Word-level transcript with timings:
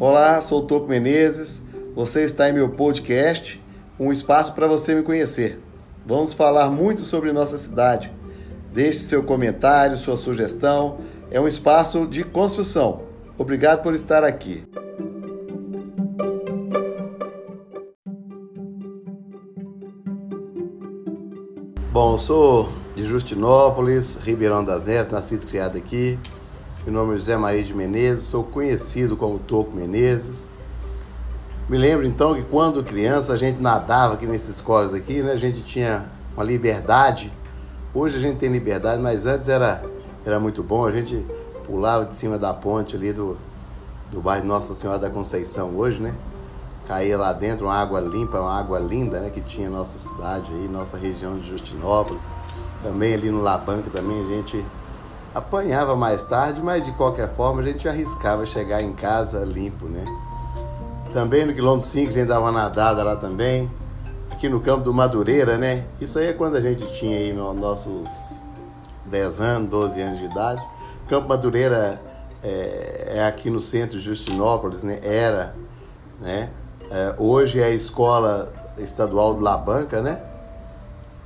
Olá, 0.00 0.40
sou 0.40 0.60
o 0.60 0.62
Toco 0.62 0.88
Menezes. 0.88 1.62
Você 1.94 2.22
está 2.22 2.48
em 2.48 2.54
meu 2.54 2.70
podcast, 2.70 3.62
um 3.98 4.10
espaço 4.10 4.54
para 4.54 4.66
você 4.66 4.94
me 4.94 5.02
conhecer. 5.02 5.60
Vamos 6.06 6.32
falar 6.32 6.70
muito 6.70 7.02
sobre 7.02 7.34
nossa 7.34 7.58
cidade. 7.58 8.10
Deixe 8.72 9.00
seu 9.00 9.22
comentário, 9.22 9.98
sua 9.98 10.16
sugestão. 10.16 11.00
É 11.30 11.38
um 11.38 11.46
espaço 11.46 12.06
de 12.06 12.24
construção. 12.24 13.02
Obrigado 13.36 13.82
por 13.82 13.92
estar 13.92 14.24
aqui. 14.24 14.64
Bom, 21.92 22.14
eu 22.14 22.18
sou 22.18 22.72
de 22.96 23.04
Justinópolis, 23.04 24.16
Ribeirão 24.16 24.64
das 24.64 24.86
Neves, 24.86 25.12
nascido 25.12 25.44
e 25.44 25.46
criado 25.46 25.76
aqui. 25.76 26.18
Meu 26.86 26.94
nome 26.94 27.12
é 27.12 27.18
José 27.18 27.36
Maria 27.36 27.62
de 27.62 27.74
Menezes, 27.74 28.24
sou 28.24 28.42
conhecido 28.42 29.14
como 29.14 29.38
Toco 29.38 29.70
Menezes. 29.70 30.50
Me 31.68 31.76
lembro 31.76 32.06
então 32.06 32.34
que 32.34 32.42
quando 32.42 32.82
criança 32.82 33.34
a 33.34 33.36
gente 33.36 33.60
nadava 33.60 34.14
aqui 34.14 34.26
nesses 34.26 34.62
córregos 34.62 34.94
aqui, 34.94 35.22
né? 35.22 35.32
A 35.32 35.36
gente 35.36 35.62
tinha 35.62 36.10
uma 36.34 36.42
liberdade. 36.42 37.30
Hoje 37.92 38.16
a 38.16 38.18
gente 38.18 38.38
tem 38.38 38.50
liberdade, 38.50 39.02
mas 39.02 39.26
antes 39.26 39.46
era, 39.46 39.84
era 40.24 40.40
muito 40.40 40.62
bom. 40.62 40.86
A 40.86 40.90
gente 40.90 41.22
pulava 41.64 42.06
de 42.06 42.14
cima 42.14 42.38
da 42.38 42.54
ponte 42.54 42.96
ali 42.96 43.12
do, 43.12 43.36
do 44.10 44.22
bairro 44.22 44.46
Nossa 44.46 44.74
Senhora 44.74 44.98
da 44.98 45.10
Conceição 45.10 45.76
hoje, 45.76 46.00
né? 46.00 46.14
Caía 46.88 47.18
lá 47.18 47.34
dentro 47.34 47.66
uma 47.66 47.74
água 47.74 48.00
limpa, 48.00 48.40
uma 48.40 48.58
água 48.58 48.78
linda, 48.78 49.20
né? 49.20 49.28
Que 49.28 49.42
tinha 49.42 49.68
nossa 49.68 49.98
cidade 49.98 50.50
aí, 50.50 50.66
nossa 50.66 50.96
região 50.96 51.38
de 51.38 51.46
Justinópolis. 51.46 52.24
Também 52.82 53.12
ali 53.12 53.30
no 53.30 53.42
Labanca 53.42 53.90
também 53.90 54.18
a 54.22 54.26
gente 54.28 54.64
apanhava 55.34 55.94
mais 55.94 56.22
tarde, 56.22 56.60
mas 56.60 56.84
de 56.84 56.92
qualquer 56.92 57.28
forma 57.28 57.62
a 57.62 57.64
gente 57.64 57.88
arriscava 57.88 58.44
chegar 58.44 58.82
em 58.82 58.92
casa 58.92 59.44
limpo, 59.44 59.86
né? 59.86 60.04
Também 61.12 61.44
no 61.44 61.52
quilômetro 61.52 61.88
5 61.88 62.08
a 62.08 62.12
gente 62.12 62.28
dava 62.28 62.42
uma 62.42 62.52
nadada 62.52 63.02
lá 63.02 63.16
também. 63.16 63.70
Aqui 64.30 64.48
no 64.48 64.60
campo 64.60 64.82
do 64.82 64.94
Madureira, 64.94 65.58
né? 65.58 65.84
Isso 66.00 66.18
aí 66.18 66.28
é 66.28 66.32
quando 66.32 66.56
a 66.56 66.60
gente 66.60 66.86
tinha 66.92 67.16
aí 67.16 67.32
nossos 67.32 68.52
10 69.06 69.40
anos, 69.40 69.70
12 69.70 70.00
anos 70.00 70.18
de 70.18 70.24
idade. 70.26 70.62
Campo 71.08 71.28
Madureira 71.28 72.00
é, 72.42 73.14
é 73.16 73.24
aqui 73.26 73.50
no 73.50 73.60
centro 73.60 73.98
de 73.98 74.04
Justinópolis, 74.04 74.82
né? 74.82 74.98
Era, 75.02 75.54
né? 76.20 76.50
É, 76.90 77.14
hoje 77.18 77.60
é 77.60 77.64
a 77.64 77.70
escola 77.70 78.52
estadual 78.78 79.34
de 79.34 79.42
Labanca, 79.42 80.00
né? 80.00 80.20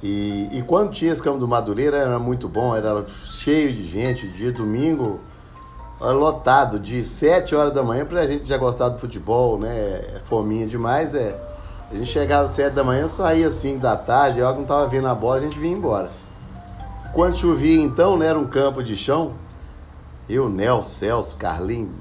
E, 0.06 0.50
e 0.52 0.62
quando 0.62 0.90
tinha 0.90 1.10
esse 1.10 1.22
campo 1.22 1.38
do 1.38 1.48
Madureira 1.48 1.96
era 1.96 2.18
muito 2.18 2.46
bom, 2.46 2.76
era 2.76 3.02
cheio 3.06 3.72
de 3.72 3.88
gente, 3.88 4.28
dia 4.28 4.52
domingo 4.52 5.18
lotado, 5.98 6.78
de 6.78 7.02
7 7.02 7.54
horas 7.54 7.72
da 7.72 7.82
manhã, 7.82 8.04
pra 8.04 8.26
gente 8.26 8.46
já 8.46 8.58
gostar 8.58 8.90
do 8.90 8.98
futebol, 8.98 9.58
né? 9.58 10.02
É 10.14 10.20
fominha 10.22 10.66
demais, 10.66 11.14
é. 11.14 11.40
A 11.90 11.94
gente 11.94 12.10
chegava 12.10 12.44
às 12.44 12.50
7 12.50 12.74
da 12.74 12.84
manhã, 12.84 13.08
saía 13.08 13.48
às 13.48 13.54
5 13.54 13.80
da 13.80 13.96
tarde, 13.96 14.42
a 14.42 14.44
hora 14.44 14.54
que 14.54 14.60
não 14.60 14.66
tava 14.66 14.86
vendo 14.86 15.08
a 15.08 15.14
bola, 15.14 15.36
a 15.36 15.40
gente 15.40 15.58
vinha 15.58 15.74
embora. 15.74 16.10
Quando 17.14 17.38
chovia 17.38 17.80
então, 17.80 18.18
né, 18.18 18.26
era 18.26 18.38
um 18.38 18.46
campo 18.46 18.82
de 18.82 18.94
chão, 18.94 19.32
eu, 20.28 20.50
Nel, 20.50 20.82
Celso, 20.82 21.34
Carlinho, 21.38 21.94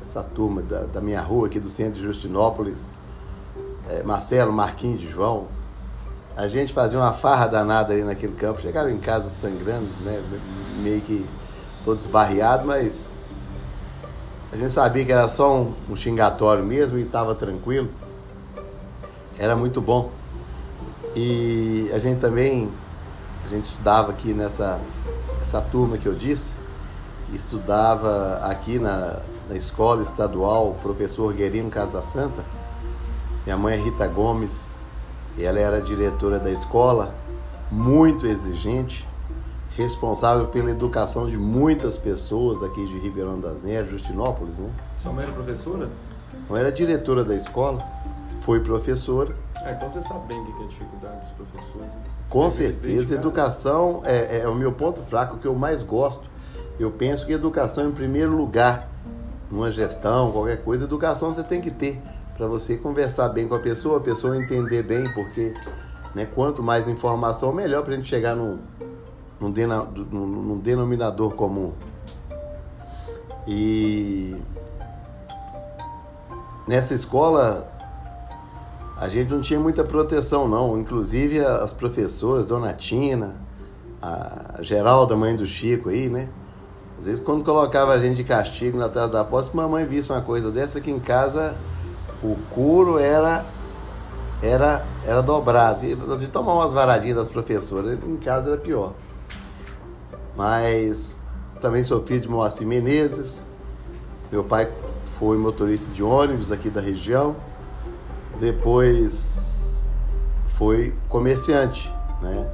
essa 0.00 0.22
turma 0.22 0.62
da, 0.62 0.82
da 0.82 1.00
minha 1.00 1.20
rua 1.20 1.48
aqui 1.48 1.58
do 1.58 1.68
centro 1.68 1.94
de 1.94 2.02
Justinópolis, 2.02 2.92
é, 3.88 4.04
Marcelo, 4.04 4.52
Marquinhos 4.52 5.02
João, 5.02 5.48
a 6.36 6.46
gente 6.46 6.72
fazia 6.72 6.98
uma 6.98 7.12
farra 7.12 7.46
danada 7.46 7.92
ali 7.92 8.02
naquele 8.02 8.34
campo, 8.34 8.60
chegava 8.60 8.90
em 8.90 8.98
casa 8.98 9.28
sangrando, 9.28 9.88
né? 10.02 10.22
Meio 10.82 11.00
que 11.00 11.26
todo 11.84 11.98
esbarreado, 11.98 12.66
mas 12.66 13.12
a 14.52 14.56
gente 14.56 14.70
sabia 14.70 15.04
que 15.04 15.12
era 15.12 15.28
só 15.28 15.54
um, 15.54 15.74
um 15.88 15.96
xingatório 15.96 16.64
mesmo 16.64 16.98
e 16.98 17.02
estava 17.02 17.34
tranquilo. 17.34 17.88
Era 19.38 19.54
muito 19.54 19.80
bom. 19.80 20.10
E 21.14 21.90
a 21.92 21.98
gente 21.98 22.20
também, 22.20 22.70
a 23.44 23.48
gente 23.48 23.64
estudava 23.64 24.10
aqui 24.10 24.32
nessa 24.32 24.80
essa 25.40 25.60
turma 25.60 25.96
que 25.96 26.06
eu 26.06 26.14
disse, 26.14 26.58
estudava 27.32 28.36
aqui 28.42 28.78
na, 28.78 29.22
na 29.48 29.56
escola 29.56 30.02
estadual, 30.02 30.76
professor 30.82 31.32
Guerino 31.32 31.70
Casa 31.70 32.02
Santa. 32.02 32.44
Minha 33.44 33.56
mãe 33.56 33.74
é 33.74 33.82
Rita 33.82 34.06
Gomes, 34.06 34.78
ela 35.38 35.58
era 35.58 35.80
diretora 35.80 36.38
da 36.38 36.50
escola, 36.50 37.14
muito 37.70 38.26
exigente, 38.26 39.06
responsável 39.70 40.48
pela 40.48 40.70
educação 40.70 41.28
de 41.28 41.38
muitas 41.38 41.96
pessoas 41.96 42.62
aqui 42.62 42.84
de 42.86 42.98
Ribeirão 42.98 43.40
das 43.40 43.62
Neves, 43.62 43.90
Justinópolis, 43.90 44.58
né? 44.58 44.70
Sua 44.98 45.12
mãe 45.12 45.24
era 45.24 45.32
professora? 45.32 45.88
Não 46.48 46.56
era 46.56 46.72
diretora 46.72 47.24
da 47.24 47.34
escola, 47.34 47.84
foi 48.40 48.60
professora. 48.60 49.34
Ah, 49.56 49.72
então 49.72 49.90
você 49.90 50.02
sabe 50.02 50.26
bem 50.26 50.40
o 50.40 50.44
que 50.44 50.62
é 50.62 50.64
a 50.64 50.68
dificuldade 50.68 51.18
dos 51.20 51.30
professores. 51.30 51.86
Né? 51.86 52.02
Com 52.28 52.50
certeza, 52.50 53.14
educação 53.14 54.00
é, 54.04 54.40
é, 54.42 54.48
o 54.48 54.54
meu 54.54 54.72
ponto 54.72 55.02
fraco, 55.02 55.36
o 55.36 55.38
que 55.38 55.46
eu 55.46 55.54
mais 55.54 55.82
gosto. 55.82 56.28
Eu 56.78 56.90
penso 56.90 57.26
que 57.26 57.32
educação 57.32 57.88
em 57.88 57.92
primeiro 57.92 58.34
lugar, 58.36 58.88
numa 59.50 59.70
gestão, 59.70 60.30
qualquer 60.30 60.62
coisa, 60.62 60.84
educação 60.84 61.32
você 61.32 61.42
tem 61.42 61.60
que 61.60 61.70
ter 61.70 62.00
para 62.40 62.48
você 62.48 62.74
conversar 62.74 63.28
bem 63.28 63.46
com 63.46 63.54
a 63.54 63.58
pessoa, 63.58 63.98
a 63.98 64.00
pessoa 64.00 64.34
entender 64.34 64.82
bem, 64.82 65.12
porque 65.12 65.52
né, 66.14 66.24
quanto 66.24 66.62
mais 66.62 66.88
informação, 66.88 67.52
melhor 67.52 67.82
para 67.82 67.92
a 67.92 67.96
gente 67.96 68.08
chegar 68.08 68.34
num, 68.34 68.58
num, 69.38 69.50
dena, 69.50 69.86
num, 70.10 70.26
num 70.26 70.58
denominador 70.58 71.34
comum. 71.34 71.74
E 73.46 74.34
nessa 76.66 76.94
escola 76.94 77.70
a 78.96 79.06
gente 79.06 79.30
não 79.30 79.42
tinha 79.42 79.60
muita 79.60 79.84
proteção 79.84 80.48
não, 80.48 80.80
inclusive 80.80 81.44
as 81.44 81.74
professoras, 81.74 82.46
Dona 82.46 82.72
Tina, 82.72 83.36
a 84.00 84.62
Geralda, 84.62 85.14
mãe 85.14 85.36
do 85.36 85.46
Chico 85.46 85.90
aí, 85.90 86.08
né? 86.08 86.30
Às 86.98 87.04
vezes 87.04 87.20
quando 87.20 87.44
colocava 87.44 87.92
a 87.92 87.98
gente 87.98 88.16
de 88.16 88.24
castigo 88.24 88.78
na 88.78 88.88
trás 88.88 89.10
da 89.10 89.22
porta, 89.26 89.50
se 89.50 89.54
mamãe 89.54 89.84
visse 89.84 90.10
uma 90.10 90.22
coisa 90.22 90.50
dessa 90.50 90.78
aqui 90.78 90.90
em 90.90 90.98
casa, 90.98 91.54
o 92.22 92.36
couro 92.50 92.98
era 92.98 93.44
era 94.42 94.84
era 95.04 95.22
dobrado. 95.22 95.84
E 95.84 95.90
gente 95.90 96.30
tomava 96.30 96.58
umas 96.58 96.72
varadinhas 96.72 97.16
das 97.16 97.30
professoras, 97.30 97.98
em 98.04 98.16
casa 98.16 98.50
era 98.50 98.60
pior. 98.60 98.94
Mas 100.36 101.20
também 101.60 101.84
sou 101.84 102.04
filho 102.04 102.20
de 102.20 102.28
Moacir 102.28 102.66
Menezes. 102.66 103.44
Meu 104.30 104.44
pai 104.44 104.70
foi 105.18 105.36
motorista 105.36 105.92
de 105.92 106.02
ônibus 106.02 106.52
aqui 106.52 106.70
da 106.70 106.80
região. 106.80 107.36
Depois 108.38 109.90
foi 110.56 110.94
comerciante, 111.08 111.92
né? 112.22 112.48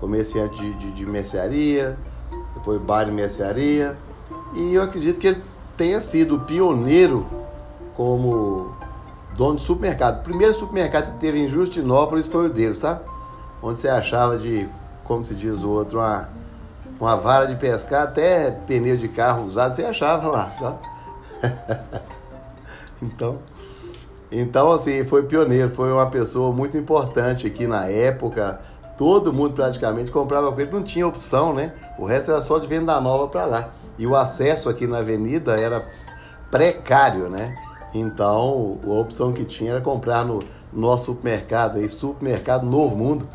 Comerciante 0.00 0.60
de, 0.60 0.74
de, 0.74 0.92
de 0.92 1.06
mercearia, 1.06 1.98
depois 2.54 2.80
bar 2.80 3.08
e 3.08 3.12
mercearia. 3.12 3.96
E 4.54 4.74
eu 4.74 4.82
acredito 4.82 5.20
que 5.20 5.28
ele 5.28 5.42
tenha 5.76 6.00
sido 6.00 6.40
pioneiro 6.40 7.26
como 7.96 8.77
dono 9.38 9.54
de 9.54 9.62
supermercado. 9.62 10.18
O 10.18 10.22
primeiro 10.24 10.52
supermercado 10.52 11.12
que 11.12 11.20
teve 11.20 11.38
em 11.38 11.46
Justinópolis 11.46 12.26
foi 12.26 12.46
o 12.46 12.50
dele, 12.50 12.74
sabe? 12.74 13.02
Onde 13.62 13.78
você 13.78 13.88
achava 13.88 14.36
de, 14.36 14.68
como 15.04 15.24
se 15.24 15.36
diz 15.36 15.62
o 15.62 15.70
outro, 15.70 16.00
uma, 16.00 16.28
uma 16.98 17.16
vara 17.16 17.46
de 17.46 17.54
pescar, 17.54 18.02
até 18.02 18.50
pneu 18.50 18.96
de 18.96 19.06
carro 19.06 19.44
usado, 19.44 19.76
você 19.76 19.84
achava 19.84 20.26
lá, 20.26 20.50
sabe? 20.50 20.78
então, 23.00 23.38
então, 24.30 24.72
assim, 24.72 25.04
foi 25.04 25.22
pioneiro, 25.22 25.70
foi 25.70 25.92
uma 25.92 26.10
pessoa 26.10 26.52
muito 26.52 26.76
importante 26.76 27.46
aqui 27.46 27.64
na 27.64 27.86
época. 27.86 28.60
Todo 28.96 29.32
mundo 29.32 29.54
praticamente 29.54 30.10
comprava 30.10 30.50
com 30.50 30.60
ele, 30.60 30.72
não 30.72 30.82
tinha 30.82 31.06
opção, 31.06 31.54
né? 31.54 31.72
O 31.96 32.04
resto 32.04 32.32
era 32.32 32.42
só 32.42 32.58
de 32.58 32.66
venda 32.66 33.00
nova 33.00 33.28
para 33.28 33.46
lá. 33.46 33.70
E 33.96 34.04
o 34.04 34.16
acesso 34.16 34.68
aqui 34.68 34.84
na 34.88 34.98
avenida 34.98 35.58
era 35.58 35.86
precário, 36.50 37.28
né? 37.28 37.56
Então, 38.00 38.78
a 38.84 38.90
opção 38.90 39.32
que 39.32 39.44
tinha 39.44 39.72
era 39.72 39.80
comprar 39.80 40.24
no 40.24 40.42
nosso 40.72 41.06
supermercado, 41.06 41.78
aí, 41.78 41.88
supermercado 41.88 42.64
Novo 42.64 42.96
Mundo, 42.96 43.28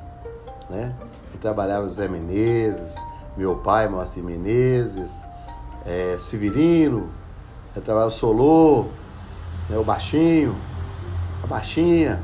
né? 0.69 0.95
Eu 1.33 1.39
trabalhava 1.39 1.88
Zé 1.89 2.07
Menezes, 2.07 2.95
meu 3.36 3.56
pai, 3.57 3.88
Moacir 3.88 4.24
Menezes, 4.24 5.21
é, 5.86 6.15
Severino, 6.18 7.10
eu 7.75 7.81
trabalhava 7.81 8.12
Solô, 8.12 8.88
né, 9.69 9.77
o 9.77 9.83
Baixinho, 9.83 10.56
a 11.44 11.48
Baixinha, 11.48 12.21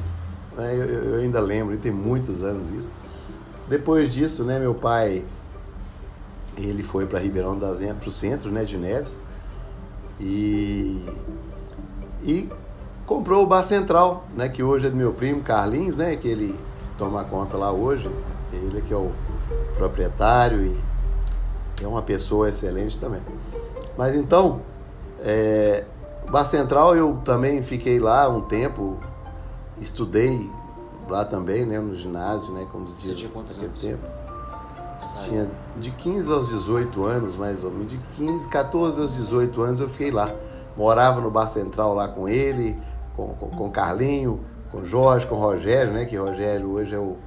né, 0.55 0.75
eu, 0.75 0.85
eu, 0.85 1.19
ainda 1.19 1.39
lembro, 1.39 1.75
tem 1.77 1.91
muitos 1.91 2.43
anos 2.43 2.69
isso. 2.69 2.91
Depois 3.67 4.13
disso, 4.13 4.43
né, 4.43 4.59
meu 4.59 4.75
pai, 4.75 5.25
ele 6.57 6.83
foi 6.83 7.05
para 7.05 7.19
Ribeirão 7.19 7.57
das 7.57 7.79
Zenhas, 7.79 7.97
para 7.97 8.09
o 8.09 8.11
centro, 8.11 8.51
né, 8.51 8.63
de 8.63 8.77
Neves, 8.77 9.21
e 10.19 11.03
e 12.23 12.49
comprou 13.05 13.43
o 13.43 13.47
Bar 13.47 13.63
Central, 13.63 14.25
né, 14.35 14.49
que 14.49 14.61
hoje 14.61 14.87
é 14.87 14.89
do 14.89 14.95
meu 14.95 15.13
primo 15.13 15.41
Carlinhos, 15.41 15.95
né, 15.95 16.15
que 16.15 16.27
ele 16.27 16.59
toma 16.97 17.23
conta 17.23 17.57
lá 17.57 17.71
hoje. 17.71 18.09
Ele 18.51 18.81
que 18.81 18.93
é 18.93 18.97
o 18.97 19.11
proprietário 19.75 20.65
e 20.65 20.79
é 21.83 21.87
uma 21.87 22.01
pessoa 22.01 22.49
excelente 22.49 22.97
também. 22.97 23.21
Mas 23.97 24.15
então, 24.15 24.61
é, 25.19 25.85
Bar 26.29 26.45
Central 26.45 26.95
eu 26.95 27.17
também 27.23 27.63
fiquei 27.63 27.99
lá 27.99 28.27
um 28.27 28.41
tempo, 28.41 28.97
estudei 29.79 30.49
lá 31.09 31.25
também, 31.25 31.65
né, 31.65 31.79
no 31.79 31.95
ginásio, 31.95 32.53
né, 32.53 32.67
como 32.71 32.85
os 32.85 32.93
Você 32.93 33.13
dias 33.13 33.17
tinha 33.17 33.29
anos? 33.39 33.81
tempo. 33.81 34.19
Tinha 35.23 35.49
de 35.77 35.91
15 35.91 36.31
aos 36.31 36.49
18 36.49 37.03
anos, 37.03 37.35
mais 37.35 37.63
ou 37.63 37.71
menos. 37.71 37.87
De 37.87 37.97
15, 38.13 38.47
14 38.47 39.01
aos 39.01 39.13
18 39.13 39.61
anos 39.61 39.79
eu 39.79 39.89
fiquei 39.89 40.11
lá. 40.11 40.31
Morava 40.75 41.19
no 41.21 41.29
Bar 41.29 41.49
Central 41.49 41.93
lá 41.93 42.07
com 42.07 42.27
ele, 42.27 42.79
com, 43.15 43.33
com, 43.35 43.49
com 43.49 43.71
Carlinho, 43.71 44.39
com 44.71 44.83
Jorge, 44.83 45.27
com 45.27 45.35
Rogério, 45.35 45.91
né? 45.91 46.05
Que 46.05 46.15
Rogério 46.15 46.69
hoje 46.71 46.95
é 46.95 46.99
o. 46.99 47.17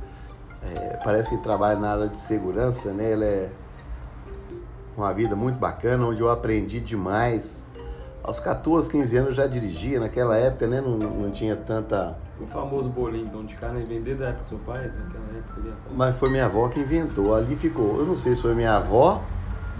é, 0.62 0.98
parece 1.04 1.30
que 1.30 1.36
trabalha 1.38 1.78
na 1.78 1.92
área 1.92 2.08
de 2.08 2.18
segurança, 2.18 2.92
né? 2.92 3.12
Ele 3.12 3.24
é 3.24 3.50
uma 4.96 5.12
vida 5.12 5.34
muito 5.34 5.58
bacana, 5.58 6.06
onde 6.06 6.20
eu 6.20 6.30
aprendi 6.30 6.80
demais. 6.80 7.66
Aos 8.22 8.38
14, 8.38 8.88
15 8.88 9.16
anos 9.16 9.34
já 9.34 9.48
dirigia, 9.48 9.98
naquela 9.98 10.36
época, 10.36 10.66
né? 10.66 10.80
Não, 10.80 10.96
não 10.96 11.30
tinha 11.30 11.56
tanta. 11.56 12.16
O 12.40 12.46
famoso 12.46 12.88
bolinho 12.88 13.26
então, 13.26 13.44
de 13.44 13.56
carne 13.56 13.84
vender 13.84 14.16
da 14.16 14.28
época 14.28 14.44
do 14.44 14.48
seu 14.50 14.58
pai, 14.58 14.86
naquela 14.86 15.38
época 15.38 15.60
ali. 15.60 15.74
Mas 15.92 16.16
foi 16.16 16.30
minha 16.30 16.46
avó 16.46 16.68
que 16.68 16.78
inventou. 16.78 17.34
Ali 17.34 17.56
ficou. 17.56 17.98
Eu 17.98 18.06
não 18.06 18.14
sei 18.14 18.36
se 18.36 18.42
foi 18.42 18.54
minha 18.54 18.76
avó, 18.76 19.20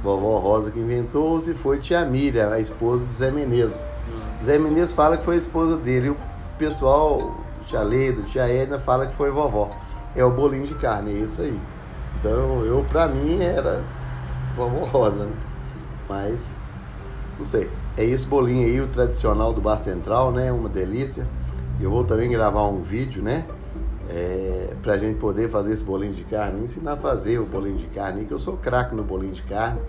vovó 0.03 0.39
Rosa, 0.39 0.71
que 0.71 0.81
inventou, 0.81 1.25
ou 1.31 1.41
se 1.41 1.55
foi 1.55 1.79
tia 1.79 2.05
Miriam, 2.05 2.51
a 2.51 2.59
esposa 2.59 3.07
de 3.07 3.15
Zé 3.15 3.31
Menezes. 3.31 3.85
Zé 4.43 4.59
Menezes 4.59 4.93
fala 4.93 5.17
que 5.17 5.25
foi 5.25 5.35
a 5.35 5.39
esposa 5.39 5.77
dele. 5.77 6.11
O 6.11 6.17
pessoal, 6.59 7.37
tia 7.67 7.83
Leida, 7.83 8.23
tia 8.23 8.49
Edna, 8.49 8.79
fala 8.79 9.07
que 9.07 9.15
foi 9.15 9.31
vovó. 9.31 9.71
É 10.15 10.25
o 10.25 10.31
bolinho 10.31 10.67
de 10.67 10.75
carne, 10.75 11.13
é 11.13 11.19
isso 11.19 11.41
aí. 11.41 11.59
Então, 12.19 12.65
eu, 12.65 12.85
pra 12.91 13.09
mim, 13.09 13.41
era 13.41 13.83
vovó 14.57 14.85
Rosa, 14.85 15.25
né? 15.25 15.33
Mas, 16.09 16.43
não 17.39 17.45
sei. 17.45 17.71
É 17.97 18.05
esse 18.05 18.27
bolinho 18.27 18.67
aí, 18.67 18.81
o 18.81 18.89
tradicional 18.89 19.53
do 19.53 19.61
Bar 19.61 19.79
Central, 19.79 20.33
né? 20.33 20.51
Uma 20.51 20.69
delícia. 20.69 21.27
Eu 21.81 21.91
vou 21.91 22.05
também 22.05 22.29
gravar 22.31 22.67
um 22.67 22.81
vídeo, 22.81 23.23
né? 23.23 23.45
É, 24.09 24.75
pra 24.83 24.99
gente 24.99 25.19
poder 25.19 25.49
fazer 25.49 25.73
esse 25.73 25.85
bolinho 25.85 26.13
de 26.13 26.25
carne, 26.25 26.63
ensinar 26.65 26.95
a 26.95 26.97
fazer 26.97 27.39
o 27.39 27.47
bolinho 27.47 27.77
de 27.77 27.87
carne, 27.87 28.25
que 28.25 28.33
eu 28.33 28.39
sou 28.39 28.57
craque 28.57 28.95
no 28.95 29.03
bolinho 29.05 29.33
de 29.33 29.43
carne. 29.45 29.81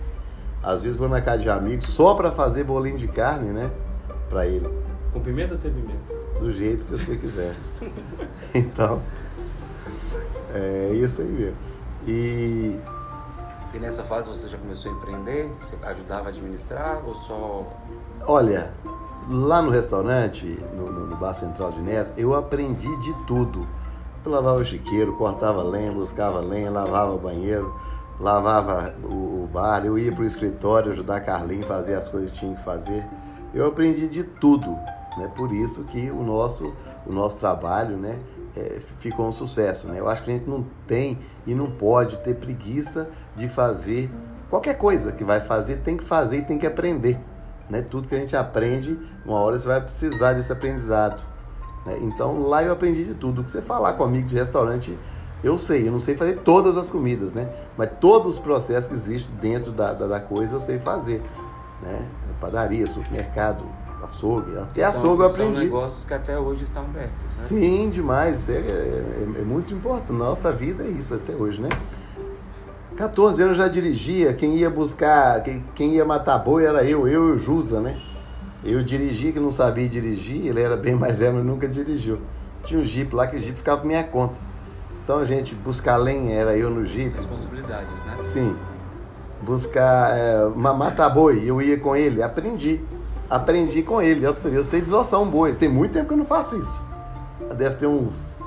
Às 0.62 0.82
vezes 0.82 0.96
vou 0.96 1.08
na 1.08 1.20
casa 1.20 1.38
de 1.42 1.50
amigos 1.50 1.86
só 1.88 2.14
pra 2.14 2.30
fazer 2.32 2.64
bolinho 2.64 2.96
de 2.96 3.08
carne, 3.08 3.50
né? 3.50 3.70
Pra 4.30 4.46
eles, 4.46 4.72
Com 5.12 5.20
pimenta 5.20 5.52
ou 5.52 5.58
sem 5.58 5.70
pimenta? 5.72 6.14
do 6.40 6.50
jeito 6.52 6.86
que 6.86 6.92
você 6.92 7.16
quiser. 7.16 7.54
Então, 8.54 9.02
é 10.54 10.90
isso 10.94 11.20
aí 11.20 11.28
mesmo. 11.28 11.56
E 12.06 12.78
E 13.74 13.78
nessa 13.78 14.04
fase 14.04 14.28
você 14.28 14.48
já 14.48 14.56
começou 14.56 14.92
a 14.92 14.94
empreender? 14.94 15.50
Você 15.60 15.76
ajudava 15.82 16.26
a 16.26 16.28
administrar 16.28 17.02
ou 17.04 17.14
só. 17.14 17.66
olha, 18.26 18.72
lá 19.28 19.60
no 19.60 19.70
restaurante, 19.70 20.46
no, 20.76 20.90
no- 20.90 21.06
no 21.06 21.16
Bar 21.16 21.34
Central 21.34 21.72
de 21.72 21.80
Neves, 21.82 22.14
eu 22.16 22.34
aprendi 22.34 22.94
de 23.00 23.12
tudo. 23.26 23.66
Eu 24.24 24.32
lavava 24.32 24.60
o 24.60 24.64
chiqueiro, 24.64 25.16
cortava 25.16 25.62
lenha, 25.62 25.92
buscava 25.92 26.40
lenha, 26.40 26.70
lavava 26.70 27.12
o 27.12 27.18
banheiro, 27.18 27.74
lavava 28.18 28.94
o, 29.02 29.44
o 29.44 29.50
bar, 29.52 29.84
eu 29.84 29.98
ia 29.98 30.12
pro 30.12 30.24
escritório 30.24 30.92
ajudar 30.92 31.20
Carlinhos 31.20 31.64
a 31.64 31.68
fazer 31.68 31.94
as 31.94 32.08
coisas 32.08 32.30
que 32.30 32.38
tinha 32.38 32.54
que 32.54 32.62
fazer. 32.62 33.06
Eu 33.52 33.66
aprendi 33.66 34.08
de 34.08 34.24
tudo, 34.24 34.70
né? 35.18 35.30
Por 35.34 35.52
isso 35.52 35.84
que 35.84 36.10
o 36.10 36.22
nosso, 36.22 36.72
o 37.06 37.12
nosso 37.12 37.38
trabalho, 37.38 37.96
né? 37.96 38.18
é, 38.56 38.78
ficou 38.98 39.26
um 39.26 39.32
sucesso, 39.32 39.88
né? 39.88 39.98
Eu 39.98 40.08
acho 40.08 40.22
que 40.22 40.30
a 40.30 40.34
gente 40.34 40.48
não 40.48 40.64
tem 40.86 41.18
e 41.46 41.54
não 41.54 41.70
pode 41.70 42.18
ter 42.18 42.34
preguiça 42.34 43.08
de 43.34 43.48
fazer 43.48 44.10
qualquer 44.48 44.74
coisa 44.74 45.12
que 45.12 45.24
vai 45.24 45.40
fazer, 45.40 45.78
tem 45.78 45.96
que 45.96 46.04
fazer 46.04 46.38
e 46.38 46.42
tem 46.42 46.56
que 46.56 46.66
aprender, 46.66 47.18
né? 47.68 47.82
Tudo 47.82 48.08
que 48.08 48.14
a 48.14 48.18
gente 48.18 48.36
aprende, 48.36 48.98
uma 49.26 49.40
hora 49.40 49.58
você 49.58 49.66
vai 49.66 49.80
precisar 49.80 50.34
desse 50.34 50.52
aprendizado. 50.52 51.33
Né? 51.86 51.98
Então 52.02 52.42
lá 52.46 52.62
eu 52.62 52.72
aprendi 52.72 53.04
de 53.04 53.14
tudo. 53.14 53.40
O 53.40 53.44
que 53.44 53.50
você 53.50 53.62
falar 53.62 53.92
comigo 53.94 54.26
de 54.26 54.34
restaurante, 54.34 54.98
eu 55.42 55.56
sei. 55.58 55.86
Eu 55.88 55.92
não 55.92 55.98
sei 55.98 56.16
fazer 56.16 56.38
todas 56.40 56.76
as 56.76 56.88
comidas, 56.88 57.32
né? 57.32 57.48
Mas 57.76 57.90
todos 58.00 58.34
os 58.34 58.38
processos 58.38 58.86
que 58.86 58.94
existem 58.94 59.34
dentro 59.36 59.70
da, 59.72 59.92
da, 59.92 60.06
da 60.06 60.20
coisa 60.20 60.54
eu 60.56 60.60
sei 60.60 60.78
fazer. 60.78 61.22
Né? 61.82 62.08
Padaria, 62.40 62.86
supermercado, 62.86 63.62
açougue. 64.02 64.56
Até 64.58 64.82
São- 64.82 65.00
açougue 65.00 65.22
eu 65.22 65.30
São 65.30 65.44
aprendi. 65.48 65.64
negócios 65.64 66.04
que 66.04 66.14
até 66.14 66.38
hoje 66.38 66.64
estão 66.64 66.82
abertos, 66.84 67.24
né? 67.24 67.30
Sim, 67.32 67.90
demais. 67.90 68.48
É, 68.48 68.52
é- 68.58 69.40
é 69.40 69.44
muito 69.44 69.72
importante. 69.74 70.12
Nossa 70.12 70.50
vida 70.52 70.82
é 70.84 70.88
isso 70.88 71.14
até 71.14 71.34
hoje, 71.34 71.60
né? 71.60 71.68
14 72.96 73.42
anos 73.42 73.56
já 73.56 73.66
dirigia. 73.68 74.32
Quem 74.34 74.56
ia 74.56 74.70
buscar, 74.70 75.42
quem, 75.42 75.64
quem 75.74 75.94
ia 75.96 76.04
matar 76.04 76.38
boi 76.38 76.64
era 76.64 76.84
eu, 76.84 77.08
eu 77.08 77.28
e 77.28 77.32
o 77.32 77.38
Jusa, 77.38 77.80
né? 77.80 78.00
Eu 78.64 78.82
dirigia, 78.82 79.30
que 79.32 79.38
não 79.40 79.50
sabia 79.50 79.88
dirigir, 79.88 80.46
ele 80.46 80.62
era 80.62 80.76
bem 80.76 80.94
mais 80.94 81.18
velho, 81.18 81.34
mas 81.34 81.44
nunca 81.44 81.68
dirigiu. 81.68 82.18
Tinha 82.64 82.80
um 82.80 82.84
Jeep 82.84 83.14
lá, 83.14 83.26
que 83.26 83.36
o 83.36 83.38
Jeep 83.38 83.56
ficava 83.58 83.80
por 83.82 83.86
minha 83.86 84.02
conta. 84.04 84.40
Então 85.02 85.18
a 85.18 85.24
gente 85.24 85.54
buscar 85.54 85.96
lenha, 85.96 86.34
era 86.34 86.56
eu 86.56 86.70
no 86.70 86.84
Jeep. 86.86 87.12
Responsabilidades, 87.14 88.02
né? 88.06 88.14
Sim. 88.16 88.56
Buscar 89.42 90.16
é, 90.16 90.48
ma- 90.56 90.72
matar 90.72 91.10
boi, 91.10 91.42
eu 91.44 91.60
ia 91.60 91.78
com 91.78 91.94
ele, 91.94 92.22
aprendi. 92.22 92.82
Aprendi 93.28 93.82
com 93.82 94.00
ele, 94.00 94.26
ó, 94.26 94.32
pra 94.32 94.40
você 94.40 94.48
ver, 94.50 94.58
eu 94.58 94.64
sei 94.64 94.80
desossar 94.80 95.20
um 95.20 95.28
boi. 95.28 95.52
Tem 95.54 95.68
muito 95.68 95.92
tempo 95.92 96.08
que 96.08 96.14
eu 96.14 96.18
não 96.18 96.24
faço 96.24 96.56
isso. 96.56 96.82
Deve 97.56 97.76
ter 97.76 97.86
uns, 97.86 98.40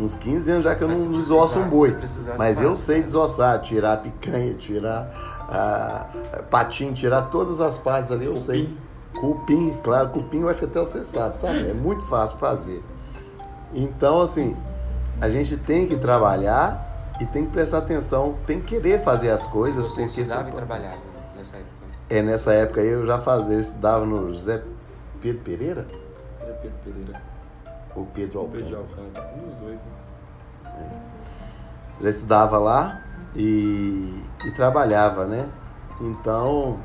uns 0.00 0.16
15 0.16 0.50
anos 0.50 0.64
já 0.64 0.74
que 0.74 0.82
eu 0.82 0.88
Mas 0.88 0.98
não 1.04 1.12
desosso 1.12 1.60
um 1.60 1.68
boi. 1.68 1.96
Mas 2.36 2.60
eu 2.60 2.74
sei 2.74 3.02
desossar, 3.02 3.60
tirar 3.60 3.92
a 3.92 3.96
picanha, 3.98 4.54
tirar 4.54 5.08
a, 5.48 6.06
patinho, 6.50 6.92
tirar 6.92 7.22
todas 7.22 7.60
as 7.60 7.78
partes 7.78 8.10
ali, 8.10 8.24
eu 8.26 8.32
Cupim. 8.32 8.44
sei. 8.44 8.76
Cupim, 9.20 9.74
claro, 9.82 10.10
cupim 10.10 10.40
eu 10.42 10.48
acho 10.48 10.60
que 10.60 10.66
até 10.66 10.80
você 10.80 11.02
sabe, 11.04 11.36
sabe? 11.36 11.70
É 11.70 11.74
muito 11.74 12.04
fácil 12.04 12.36
fazer. 12.38 12.82
Então, 13.72 14.20
assim, 14.20 14.56
a 15.20 15.28
gente 15.28 15.56
tem 15.56 15.86
que 15.88 15.96
trabalhar 15.96 17.16
e 17.20 17.26
tem 17.26 17.44
que 17.44 17.50
prestar 17.52 17.78
atenção, 17.78 18.36
tem 18.46 18.60
que 18.60 18.76
querer 18.76 19.02
fazer 19.02 19.30
as 19.30 19.46
coisas, 19.46 19.86
Você 19.86 20.02
porque 20.04 20.20
estudava 20.20 20.42
isso 20.42 20.50
e 20.50 20.56
trabalhava 20.56 20.96
nessa 21.36 21.56
época. 21.56 21.70
é 22.10 22.22
nessa 22.22 22.52
época 22.54 22.80
aí 22.80 22.88
eu 22.88 23.04
já 23.04 23.18
fazia, 23.18 23.54
eu 23.56 23.60
estudava 23.60 24.06
no 24.06 24.28
José 24.32 24.62
Pedro 25.20 25.42
Pereira 25.42 25.86
É 26.40 26.52
Pedro 26.52 26.78
Pereira. 26.84 27.22
ou 27.96 28.06
Pedro 28.06 28.42
O 28.44 28.48
Pedro 28.48 28.76
Alcântara. 28.78 29.26
Alcântara. 29.26 29.34
Um 29.36 29.48
dos 29.48 29.56
dois, 29.56 29.80
né? 29.80 30.90
Já 32.00 32.10
estudava 32.10 32.58
lá 32.58 33.02
e, 33.34 34.22
e 34.46 34.50
trabalhava, 34.52 35.24
né? 35.26 35.48
Então, 36.00 36.78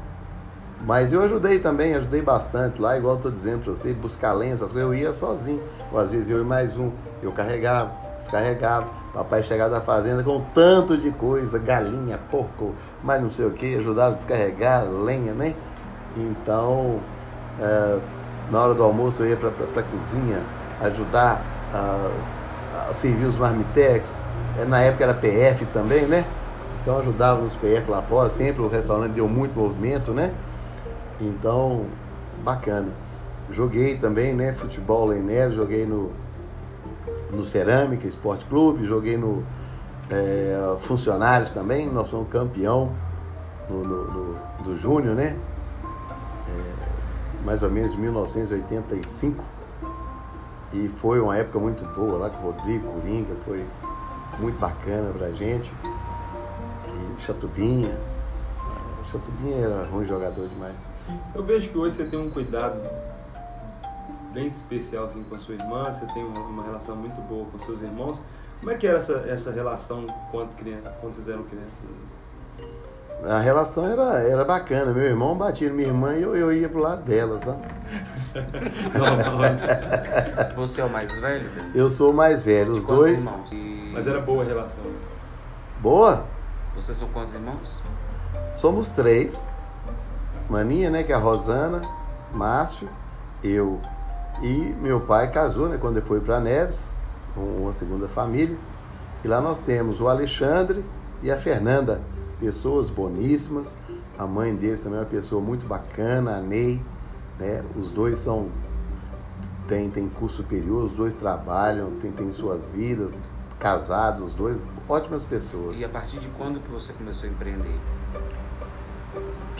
mas 0.85 1.13
eu 1.13 1.21
ajudei 1.21 1.59
também, 1.59 1.95
ajudei 1.95 2.21
bastante 2.21 2.81
lá, 2.81 2.97
igual 2.97 3.16
eu 3.16 3.21
tô 3.21 3.31
dizendo 3.31 3.63
pra 3.63 3.73
você, 3.73 3.94
buscar 3.94 4.33
lenha, 4.33 4.54
essas 4.54 4.71
coisas, 4.71 4.90
eu 4.92 4.94
ia 4.94 5.13
sozinho. 5.13 5.61
Ou 5.92 5.99
às 5.99 6.11
vezes 6.11 6.30
eu 6.30 6.42
e 6.42 6.44
mais 6.44 6.78
um, 6.78 6.92
eu 7.21 7.31
carregava, 7.31 7.92
descarregava. 8.18 8.87
Papai 9.13 9.42
chegava 9.44 9.69
da 9.69 9.81
fazenda 9.81 10.23
com 10.23 10.42
tanto 10.54 10.97
de 10.97 11.11
coisa, 11.11 11.57
galinha, 11.57 12.19
porco, 12.30 12.73
mas 13.04 13.21
não 13.21 13.30
sei 13.30 13.45
o 13.45 13.52
que, 13.52 13.75
ajudava 13.78 14.13
a 14.13 14.16
descarregar 14.18 14.83
lenha, 14.90 15.33
né? 15.33 15.56
Então, 16.18 16.99
eh, 17.59 17.99
na 18.52 18.61
hora 18.61 18.73
do 18.73 18.83
almoço 18.83 19.23
eu 19.23 19.30
ia 19.30 19.37
pra, 19.37 19.52
pra 19.52 19.83
cozinha 19.83 20.42
ajudar 20.81 21.42
a, 21.73 22.09
a 22.90 22.94
servir 22.94 23.25
os 23.25 23.37
marmitex. 23.37 24.18
Eh, 24.59 24.66
Na 24.66 24.81
época 24.81 25.06
era 25.06 25.13
PF 25.13 25.66
também, 25.68 26.06
né? 26.06 26.25
Então 26.81 26.99
ajudava 26.99 27.42
os 27.42 27.56
PF 27.56 27.90
lá 27.90 28.02
fora, 28.02 28.30
sempre 28.30 28.61
o 28.61 28.68
restaurante 28.68 29.13
deu 29.13 29.28
muito 29.30 29.57
movimento, 29.57 30.11
né? 30.11 30.33
Então, 31.22 31.86
bacana. 32.44 32.90
Joguei 33.52 33.96
também, 33.98 34.34
né? 34.34 34.54
Futebol 34.54 35.14
em 35.14 35.22
Neves, 35.22 35.56
joguei 35.56 35.86
no, 35.86 36.12
no 37.32 37.44
Cerâmica 37.46 38.08
Esporte 38.08 38.46
Clube, 38.46 38.86
joguei 38.86 39.18
no 39.18 39.44
é, 40.10 40.76
Funcionários 40.80 41.50
também, 41.50 41.90
nós 41.90 42.10
fomos 42.10 42.28
campeão 42.30 42.92
no, 43.70 43.84
no- 43.84 44.04
no- 44.12 44.36
do 44.64 44.76
Júnior, 44.76 45.16
né? 45.16 45.36
É, 46.50 47.46
mais 47.46 47.62
ou 47.64 47.70
menos 47.70 47.92
de 47.92 47.98
1985. 48.00 49.44
E 50.74 50.88
foi 50.90 51.20
uma 51.20 51.38
época 51.38 51.60
muito 51.60 51.84
boa 51.94 52.18
lá 52.18 52.30
com 52.30 52.48
o 52.48 52.52
Rodrigo 52.52 52.92
Coringa, 52.94 53.36
foi 53.46 53.64
muito 54.40 54.58
bacana 54.60 55.12
pra 55.16 55.30
gente. 55.32 55.72
E 57.16 57.22
Chatubinha. 57.22 57.96
Chatubinha 59.04 59.57
era 59.57 59.83
ruim 59.86 60.06
jogador 60.06 60.48
demais. 60.48 60.90
Eu 61.36 61.44
vejo 61.44 61.69
que 61.69 61.78
hoje 61.78 61.98
você 61.98 62.06
tem 62.06 62.19
um 62.19 62.30
cuidado 62.30 62.80
bem 64.33 64.48
especial 64.48 65.06
assim, 65.06 65.24
com 65.24 65.36
a 65.36 65.40
sua 65.40 65.56
irmã, 65.56 65.92
você 65.92 66.06
tem 66.07 66.24
uma, 66.24 66.40
uma 66.40 66.64
relação 66.64 66.95
muito 66.95 67.22
boa 67.22 67.45
com 67.52 67.60
seus 67.60 67.81
irmãos. 67.81 68.22
Como 68.60 68.72
é 68.72 68.76
que 68.76 68.88
era 68.88 68.98
essa, 68.98 69.14
essa 69.28 69.52
relação 69.52 70.07
quando, 70.31 70.56
criança, 70.56 70.90
quando 71.02 71.14
vocês 71.14 71.30
eram 71.30 71.44
crianças? 71.44 71.74
A 73.26 73.40
relação 73.40 73.86
era, 73.86 74.19
era 74.22 74.44
bacana. 74.44 74.92
Meu 74.92 75.04
irmão 75.04 75.38
batia 75.38 75.69
na 75.69 75.76
minha 75.76 75.88
irmã 75.88 76.14
e 76.16 76.22
eu, 76.22 76.36
eu 76.36 76.52
ia 76.52 76.68
pro 76.68 76.80
lado 76.80 77.04
dela, 77.04 77.38
sabe? 77.40 77.62
Você 80.56 80.81
é 80.81 80.86
o 80.86 80.90
mais 80.90 81.12
velho? 81.19 81.50
Eu 81.74 81.90
sou 81.90 82.12
o 82.12 82.14
mais 82.14 82.44
velho, 82.44 82.72
os 82.72 82.83
Quantos 82.83 82.98
dois. 82.98 83.26
irmãos? 83.26 83.52
E 83.52 83.92
Mas 83.94 84.07
era 84.07 84.19
boa 84.19 84.44
a 84.44 84.48
relação. 84.48 84.83
Boa! 85.80 86.26
Vocês 86.76 86.98
são 86.98 87.07
quantos 87.10 87.33
irmãos? 87.33 87.81
Somos 88.56 88.90
três. 88.90 89.48
Maninha, 90.50 90.90
né? 90.90 91.04
Que 91.04 91.12
é 91.12 91.16
a 91.16 91.19
Rosana, 91.19 91.81
Márcio 92.33 92.88
eu 93.44 93.80
e 94.42 94.76
meu 94.81 95.02
pai 95.02 95.30
casou, 95.30 95.69
né, 95.69 95.78
quando 95.78 95.98
ele 95.98 96.06
foi 96.06 96.19
para 96.19 96.40
Neves, 96.40 96.94
com 97.36 97.42
uma 97.42 97.74
segunda 97.74 98.07
família. 98.07 98.57
E 99.24 99.28
lá 99.28 99.40
nós 99.40 99.60
temos 99.60 100.02
o 100.02 100.07
Alexandre 100.07 100.83
e 101.22 101.30
a 101.30 101.38
Fernanda, 101.38 102.02
pessoas 102.40 102.90
boníssimas. 102.90 103.78
A 104.18 104.26
mãe 104.26 104.56
deles 104.56 104.81
também 104.81 105.00
é 105.00 105.02
uma 105.02 105.07
pessoa 105.07 105.42
muito 105.42 105.66
bacana, 105.66 106.38
a 106.38 106.42
Ney, 106.42 106.81
né? 107.40 107.64
Os 107.78 107.92
dois 107.92 108.19
são 108.19 108.50
tem, 109.68 109.90
tem 109.90 110.10
curso 110.10 110.38
superior, 110.38 110.83
os 110.83 110.94
dois 110.94 111.14
trabalham, 111.14 111.92
tem, 111.92 112.12
tem 112.12 112.30
suas 112.30 112.68
vidas, 112.68 113.19
casados, 113.57 114.22
os 114.22 114.33
dois, 114.33 114.62
ótimas 114.90 115.24
pessoas. 115.24 115.80
E 115.80 115.86
a 115.86 115.90
partir 115.90 116.19
de 116.19 116.28
quando 116.30 116.60
que 116.60 116.69
você 116.69 116.92
começou 116.92 117.30
a 117.30 117.31
empreender? 117.31 117.80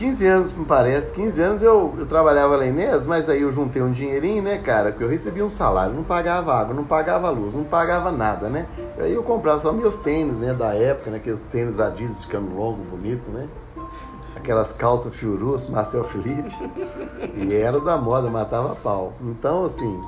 15 0.04 0.28
anos, 0.28 0.52
me 0.52 0.66
parece. 0.66 1.14
15 1.14 1.42
anos 1.42 1.62
eu, 1.62 1.94
eu 1.98 2.06
trabalhava 2.06 2.58
lá 2.58 2.66
em 2.66 2.72
Inês, 2.72 3.08
mas 3.08 3.30
aí 3.30 3.42
eu 3.42 3.50
juntei 3.50 3.82
um 3.82 3.90
dinheirinho, 3.90 4.44
né, 4.44 4.58
cara? 4.58 4.92
Porque 4.92 5.06
eu 5.06 5.08
recebia 5.08 5.46
um 5.46 5.50
salário, 5.50 5.96
não 5.96 6.04
pagava 6.04 6.54
água, 6.54 6.76
não 6.76 6.84
pagava 6.84 7.30
luz, 7.30 7.54
não 7.54 7.64
pagava 7.64 8.12
nada, 8.12 8.50
né? 8.50 8.68
Aí 8.98 9.14
eu 9.14 9.24
comprava 9.24 9.62
só 9.62 9.72
meus 9.72 9.96
tênis, 9.96 10.40
né, 10.40 10.54
da 10.54 10.76
época, 10.76 11.10
né? 11.10 11.18
Aqueles 11.18 11.40
tênis 11.40 11.80
Adidas 11.80 12.20
de 12.20 12.28
cano 12.28 12.54
longo, 12.54 12.84
bonito, 12.84 13.32
né? 13.32 13.48
Aquelas 14.36 14.74
calças 14.74 15.16
Fiorus, 15.16 15.70
Marcel 15.70 16.04
Felipe. 16.04 16.54
E 17.36 17.56
era 17.56 17.80
da 17.80 17.96
moda, 17.96 18.30
matava 18.30 18.76
pau. 18.76 19.14
Então, 19.22 19.64
assim. 19.64 20.02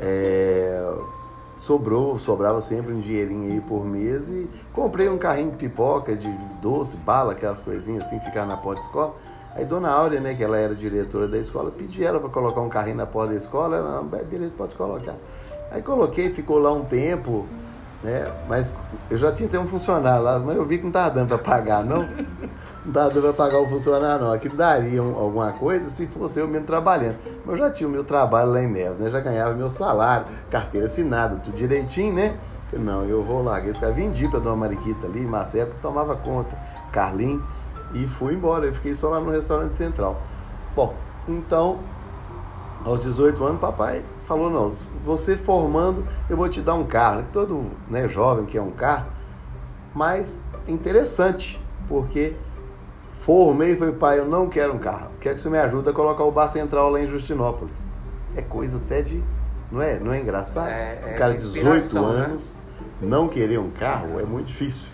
É 0.00 0.92
sobrou, 1.60 2.18
sobrava 2.18 2.62
sempre 2.62 2.92
um 2.92 3.00
dinheirinho 3.00 3.52
aí 3.52 3.60
por 3.60 3.84
mês 3.84 4.28
e 4.28 4.48
comprei 4.72 5.08
um 5.08 5.18
carrinho 5.18 5.50
de 5.50 5.58
pipoca, 5.58 6.16
de 6.16 6.28
doce, 6.60 6.96
bala, 6.96 7.32
aquelas 7.32 7.60
coisinhas 7.60 8.06
assim, 8.06 8.18
ficar 8.18 8.46
na 8.46 8.56
porta 8.56 8.80
da 8.80 8.86
escola. 8.86 9.14
Aí 9.54 9.64
Dona 9.64 9.90
Áurea, 9.90 10.20
né, 10.20 10.34
que 10.34 10.42
ela 10.42 10.56
era 10.56 10.74
diretora 10.74 11.28
da 11.28 11.36
escola, 11.36 11.70
pedi 11.70 12.04
ela 12.04 12.18
para 12.18 12.30
colocar 12.30 12.60
um 12.60 12.68
carrinho 12.68 12.96
na 12.96 13.06
porta 13.06 13.30
da 13.30 13.36
escola, 13.36 13.76
ela, 13.76 14.02
beleza, 14.02 14.54
pode 14.56 14.74
colocar. 14.74 15.16
Aí 15.70 15.82
coloquei, 15.82 16.32
ficou 16.32 16.58
lá 16.58 16.72
um 16.72 16.84
tempo, 16.84 17.46
né, 18.02 18.32
mas 18.48 18.72
eu 19.10 19.18
já 19.18 19.30
tinha 19.30 19.46
até 19.46 19.58
um 19.58 19.66
funcionário 19.66 20.22
lá, 20.22 20.38
mas 20.38 20.56
eu 20.56 20.64
vi 20.64 20.78
que 20.78 20.84
não 20.84 20.90
estava 20.90 21.10
dando 21.10 21.28
para 21.28 21.38
pagar, 21.38 21.84
não. 21.84 22.08
Não 22.82 22.88
estava 22.88 23.10
dando 23.10 23.22
para 23.22 23.32
pagar 23.32 23.58
o 23.58 23.68
funcionário, 23.68 24.24
não. 24.24 24.32
Aquilo 24.32 24.56
daria 24.56 25.02
um, 25.02 25.18
alguma 25.18 25.52
coisa 25.52 25.88
se 25.90 26.06
fosse 26.06 26.40
eu 26.40 26.48
mesmo 26.48 26.66
trabalhando. 26.66 27.16
Mas 27.44 27.58
eu 27.58 27.66
já 27.66 27.70
tinha 27.70 27.86
o 27.86 27.92
meu 27.92 28.02
trabalho 28.02 28.52
lá 28.52 28.62
em 28.62 28.66
Neves, 28.66 28.98
né? 28.98 29.10
Já 29.10 29.20
ganhava 29.20 29.54
meu 29.54 29.70
salário, 29.70 30.26
carteira 30.50 30.86
assinada, 30.86 31.36
tudo 31.36 31.54
direitinho, 31.54 32.14
né? 32.14 32.38
Não, 32.72 33.04
eu 33.04 33.22
vou 33.22 33.42
largar 33.42 33.68
esse 33.68 33.80
cara. 33.80 33.92
Vendi 33.92 34.28
para 34.28 34.38
Dona 34.38 34.56
Mariquita 34.56 35.06
ali, 35.06 35.26
Marcelo, 35.26 35.70
que 35.70 35.76
tomava 35.76 36.16
conta, 36.16 36.56
Carlinho, 36.90 37.44
e 37.92 38.06
fui 38.06 38.34
embora. 38.34 38.64
Eu 38.64 38.72
fiquei 38.72 38.94
só 38.94 39.10
lá 39.10 39.20
no 39.20 39.30
restaurante 39.30 39.74
central. 39.74 40.20
Bom, 40.74 40.94
então, 41.28 41.80
aos 42.84 43.02
18 43.02 43.44
anos, 43.44 43.60
papai 43.60 44.04
falou: 44.36 44.50
não, 44.50 44.68
você 45.04 45.36
formando, 45.36 46.04
eu 46.28 46.36
vou 46.36 46.48
te 46.48 46.60
dar 46.60 46.74
um 46.74 46.84
carro. 46.84 47.24
Todo 47.32 47.70
né, 47.88 48.08
jovem 48.08 48.46
quer 48.46 48.60
um 48.60 48.70
carro, 48.70 49.06
mas 49.94 50.40
interessante, 50.66 51.60
porque 51.88 52.36
Formei 53.20 53.72
e 53.72 53.76
falei, 53.76 53.94
pai, 53.94 54.18
eu 54.18 54.24
não 54.24 54.48
quero 54.48 54.72
um 54.72 54.78
carro. 54.78 55.10
Quero 55.20 55.34
que 55.34 55.42
você 55.42 55.50
me 55.50 55.58
ajude 55.58 55.90
a 55.90 55.92
colocar 55.92 56.24
o 56.24 56.32
bar 56.32 56.48
central 56.48 56.88
lá 56.88 57.02
em 57.02 57.06
Justinópolis. 57.06 57.92
É 58.34 58.40
coisa 58.40 58.78
até 58.78 59.02
de. 59.02 59.22
Não 59.70 59.82
é, 59.82 60.00
não 60.00 60.10
é 60.10 60.20
engraçado? 60.20 60.70
É, 60.70 60.98
é 61.04 61.12
um 61.12 61.18
cara 61.18 61.34
de 61.34 61.40
18 61.40 61.94
né? 61.94 62.00
anos 62.00 62.56
né? 62.56 63.08
não 63.08 63.28
querer 63.28 63.58
um 63.58 63.70
carro 63.70 64.18
é 64.18 64.24
muito 64.24 64.46
difícil. 64.46 64.88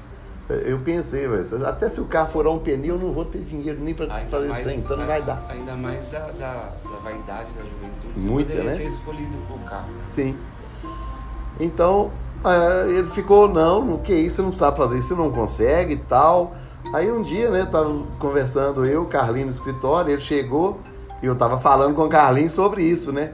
Eu 0.48 0.78
pensei, 0.78 1.26
até 1.66 1.88
se 1.88 2.00
o 2.00 2.04
carro 2.04 2.28
for 2.28 2.46
um 2.46 2.58
pneu, 2.58 2.94
eu 2.94 3.00
não 3.00 3.12
vou 3.12 3.24
ter 3.24 3.40
dinheiro 3.40 3.80
nem 3.80 3.92
para 3.92 4.06
fazer 4.30 4.48
isso, 4.60 4.78
então 4.78 4.96
não 4.96 5.06
vai 5.06 5.20
dar. 5.20 5.44
Ainda 5.48 5.74
mais 5.74 6.08
da, 6.08 6.20
da, 6.20 6.70
da 6.84 6.96
vaidade 7.02 7.48
da 7.52 7.62
juventude. 7.62 8.12
Você 8.14 8.28
Muita, 8.28 8.62
né? 8.62 8.76
ter 8.76 8.86
escolhido 8.86 9.36
o 9.50 9.58
carro. 9.68 9.88
Sim. 10.00 10.36
Então, 11.58 12.12
é, 12.44 12.90
ele 12.90 13.08
ficou, 13.08 13.48
não, 13.48 13.94
o 13.94 13.98
que 13.98 14.12
é 14.12 14.16
isso, 14.16 14.36
você 14.36 14.42
não 14.42 14.52
sabe 14.52 14.76
fazer 14.76 14.98
isso, 14.98 15.08
você 15.08 15.14
não 15.16 15.32
consegue 15.32 15.94
e 15.94 15.96
tal. 15.96 16.54
Aí 16.94 17.10
um 17.10 17.22
dia, 17.22 17.50
né, 17.50 17.66
tava 17.66 18.04
conversando 18.20 18.86
eu, 18.86 19.04
Carlinho 19.06 19.46
no 19.46 19.52
escritório, 19.52 20.12
ele 20.12 20.20
chegou 20.20 20.78
e 21.20 21.26
eu 21.26 21.34
tava 21.34 21.58
falando 21.58 21.94
com 21.94 22.04
o 22.04 22.08
Carlinho 22.08 22.48
sobre 22.48 22.82
isso, 22.82 23.10
né? 23.10 23.32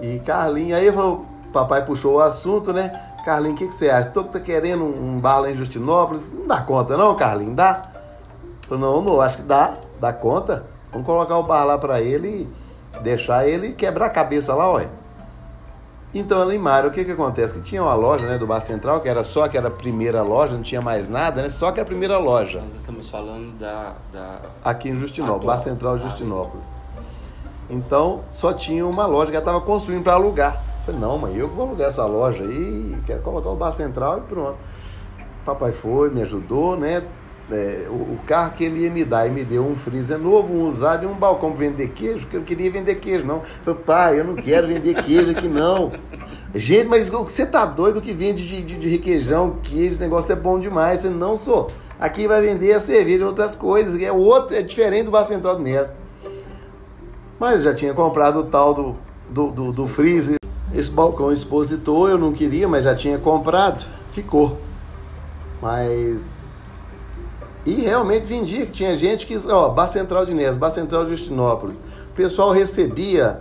E 0.00 0.20
Carlinho, 0.20 0.76
aí 0.76 0.92
falou, 0.92 1.26
papai 1.52 1.84
puxou 1.84 2.16
o 2.16 2.20
assunto, 2.20 2.72
né? 2.72 3.13
Carlinho, 3.24 3.54
o 3.54 3.56
que, 3.56 3.66
que 3.66 3.74
você 3.74 3.88
acha? 3.88 4.10
Tô 4.10 4.22
tá 4.22 4.38
querendo 4.38 4.84
um 4.84 5.18
bar 5.18 5.40
lá 5.40 5.50
em 5.50 5.54
Justinópolis. 5.54 6.32
Não 6.34 6.46
dá 6.46 6.60
conta, 6.60 6.96
não, 6.96 7.14
Carlinho? 7.14 7.54
Dá? 7.54 7.82
Eu, 8.70 8.78
não, 8.78 9.00
não, 9.00 9.20
acho 9.20 9.38
que 9.38 9.42
dá, 9.42 9.78
dá 9.98 10.12
conta. 10.12 10.66
Vamos 10.92 11.06
colocar 11.06 11.38
o 11.38 11.42
bar 11.42 11.64
lá 11.64 11.78
para 11.78 12.00
ele 12.00 12.48
e 12.94 13.02
deixar 13.02 13.48
ele 13.48 13.72
quebrar 13.72 14.06
a 14.06 14.10
cabeça 14.10 14.54
lá, 14.54 14.70
olha. 14.70 14.90
Então, 16.14 16.40
ali 16.40 16.54
em 16.54 16.58
Mário, 16.58 16.90
o 16.90 16.92
que 16.92 17.04
que 17.04 17.10
acontece? 17.10 17.54
Que 17.54 17.60
tinha 17.60 17.82
uma 17.82 17.94
loja, 17.94 18.24
né, 18.24 18.38
do 18.38 18.46
Bar 18.46 18.60
Central, 18.60 19.00
que 19.00 19.08
era 19.08 19.24
só 19.24 19.44
aquela 19.44 19.68
primeira 19.68 20.22
loja, 20.22 20.54
não 20.54 20.62
tinha 20.62 20.80
mais 20.80 21.08
nada, 21.08 21.42
né? 21.42 21.50
Só 21.50 21.72
que 21.72 21.80
a 21.80 21.84
primeira 21.84 22.18
loja. 22.18 22.60
Nós 22.60 22.74
estamos 22.74 23.10
falando 23.10 23.58
da... 23.58 23.94
da... 24.12 24.38
Aqui 24.62 24.90
em 24.90 24.96
Justinópolis, 24.96 25.46
Bar 25.46 25.58
Central 25.58 25.98
Justinópolis. 25.98 26.76
Então, 27.68 28.20
só 28.30 28.52
tinha 28.52 28.86
uma 28.86 29.06
loja 29.06 29.32
que 29.32 29.36
ela 29.36 29.44
estava 29.44 29.60
construindo 29.60 30.04
para 30.04 30.12
alugar. 30.12 30.73
Falei, 30.84 31.00
não, 31.00 31.18
mãe, 31.18 31.36
eu 31.36 31.48
vou 31.48 31.66
alugar 31.66 31.88
essa 31.88 32.04
loja 32.04 32.44
aí, 32.44 32.96
quero 33.06 33.22
colocar 33.22 33.50
o 33.50 33.56
Bar 33.56 33.72
Central 33.72 34.18
e 34.18 34.20
pronto. 34.22 34.56
Papai 35.44 35.72
foi, 35.72 36.10
me 36.10 36.22
ajudou, 36.22 36.76
né? 36.76 37.02
é, 37.50 37.86
o, 37.88 38.14
o, 38.14 38.18
carro 38.26 38.52
que 38.52 38.64
ele 38.64 38.80
ia 38.80 38.90
me 38.90 39.04
dar 39.04 39.26
e 39.26 39.30
me 39.30 39.44
deu 39.44 39.64
um 39.64 39.76
freezer 39.76 40.18
novo, 40.18 40.52
um 40.52 40.66
usado 40.66 41.04
e 41.04 41.06
um 41.06 41.14
balcão 41.14 41.50
para 41.50 41.60
vender 41.60 41.88
queijo, 41.88 42.26
que 42.26 42.36
eu 42.36 42.40
não 42.40 42.46
queria 42.46 42.70
vender 42.70 42.94
queijo, 42.96 43.26
não. 43.26 43.42
Falei, 43.42 43.80
pai, 43.80 44.20
eu 44.20 44.24
não 44.24 44.34
quero 44.34 44.66
vender 44.66 44.94
queijo 45.02 45.30
aqui, 45.30 45.48
não. 45.48 45.92
Gente, 46.54 46.86
mas 46.86 47.08
você 47.10 47.44
tá 47.44 47.66
doido 47.66 48.00
que 48.00 48.12
vende 48.12 48.46
de, 48.46 48.62
de, 48.62 48.78
de 48.78 48.88
requeijão, 48.88 49.58
queijo, 49.62 49.92
esse 49.92 50.00
negócio 50.00 50.32
é 50.32 50.36
bom 50.36 50.58
demais. 50.58 51.04
Eu 51.04 51.10
falei, 51.10 51.18
não 51.18 51.36
sou. 51.36 51.70
Aqui 52.00 52.26
vai 52.26 52.40
vender 52.40 52.72
a 52.72 52.80
cerveja 52.80 53.26
outras 53.26 53.54
coisas, 53.54 54.00
é 54.00 54.10
outro, 54.10 54.56
é 54.56 54.62
diferente 54.62 55.04
do 55.04 55.10
Bar 55.10 55.26
Central 55.26 55.56
do 55.56 55.62
Nesta. 55.62 55.96
Mas 57.38 57.62
já 57.62 57.74
tinha 57.74 57.92
comprado 57.92 58.38
o 58.38 58.44
tal 58.44 58.72
do, 58.72 58.96
do, 59.28 59.50
do, 59.50 59.72
do 59.72 59.86
freezer. 59.86 60.43
Esse 60.74 60.90
balcão 60.90 61.30
expositor 61.30 62.10
eu 62.10 62.18
não 62.18 62.32
queria, 62.32 62.66
mas 62.66 62.84
já 62.84 62.94
tinha 62.94 63.18
comprado. 63.18 63.86
Ficou. 64.10 64.58
Mas 65.62 66.54
e 67.66 67.80
realmente 67.80 68.26
vendia, 68.26 68.66
tinha 68.66 68.94
gente 68.94 69.26
que, 69.26 69.36
ó, 69.48 69.70
Bar 69.70 69.86
Central 69.86 70.26
de 70.26 70.32
Inés, 70.32 70.56
Bar 70.56 70.70
Central 70.70 71.04
de 71.04 71.10
Justinópolis. 71.10 71.80
O 72.10 72.14
pessoal 72.14 72.50
recebia 72.50 73.40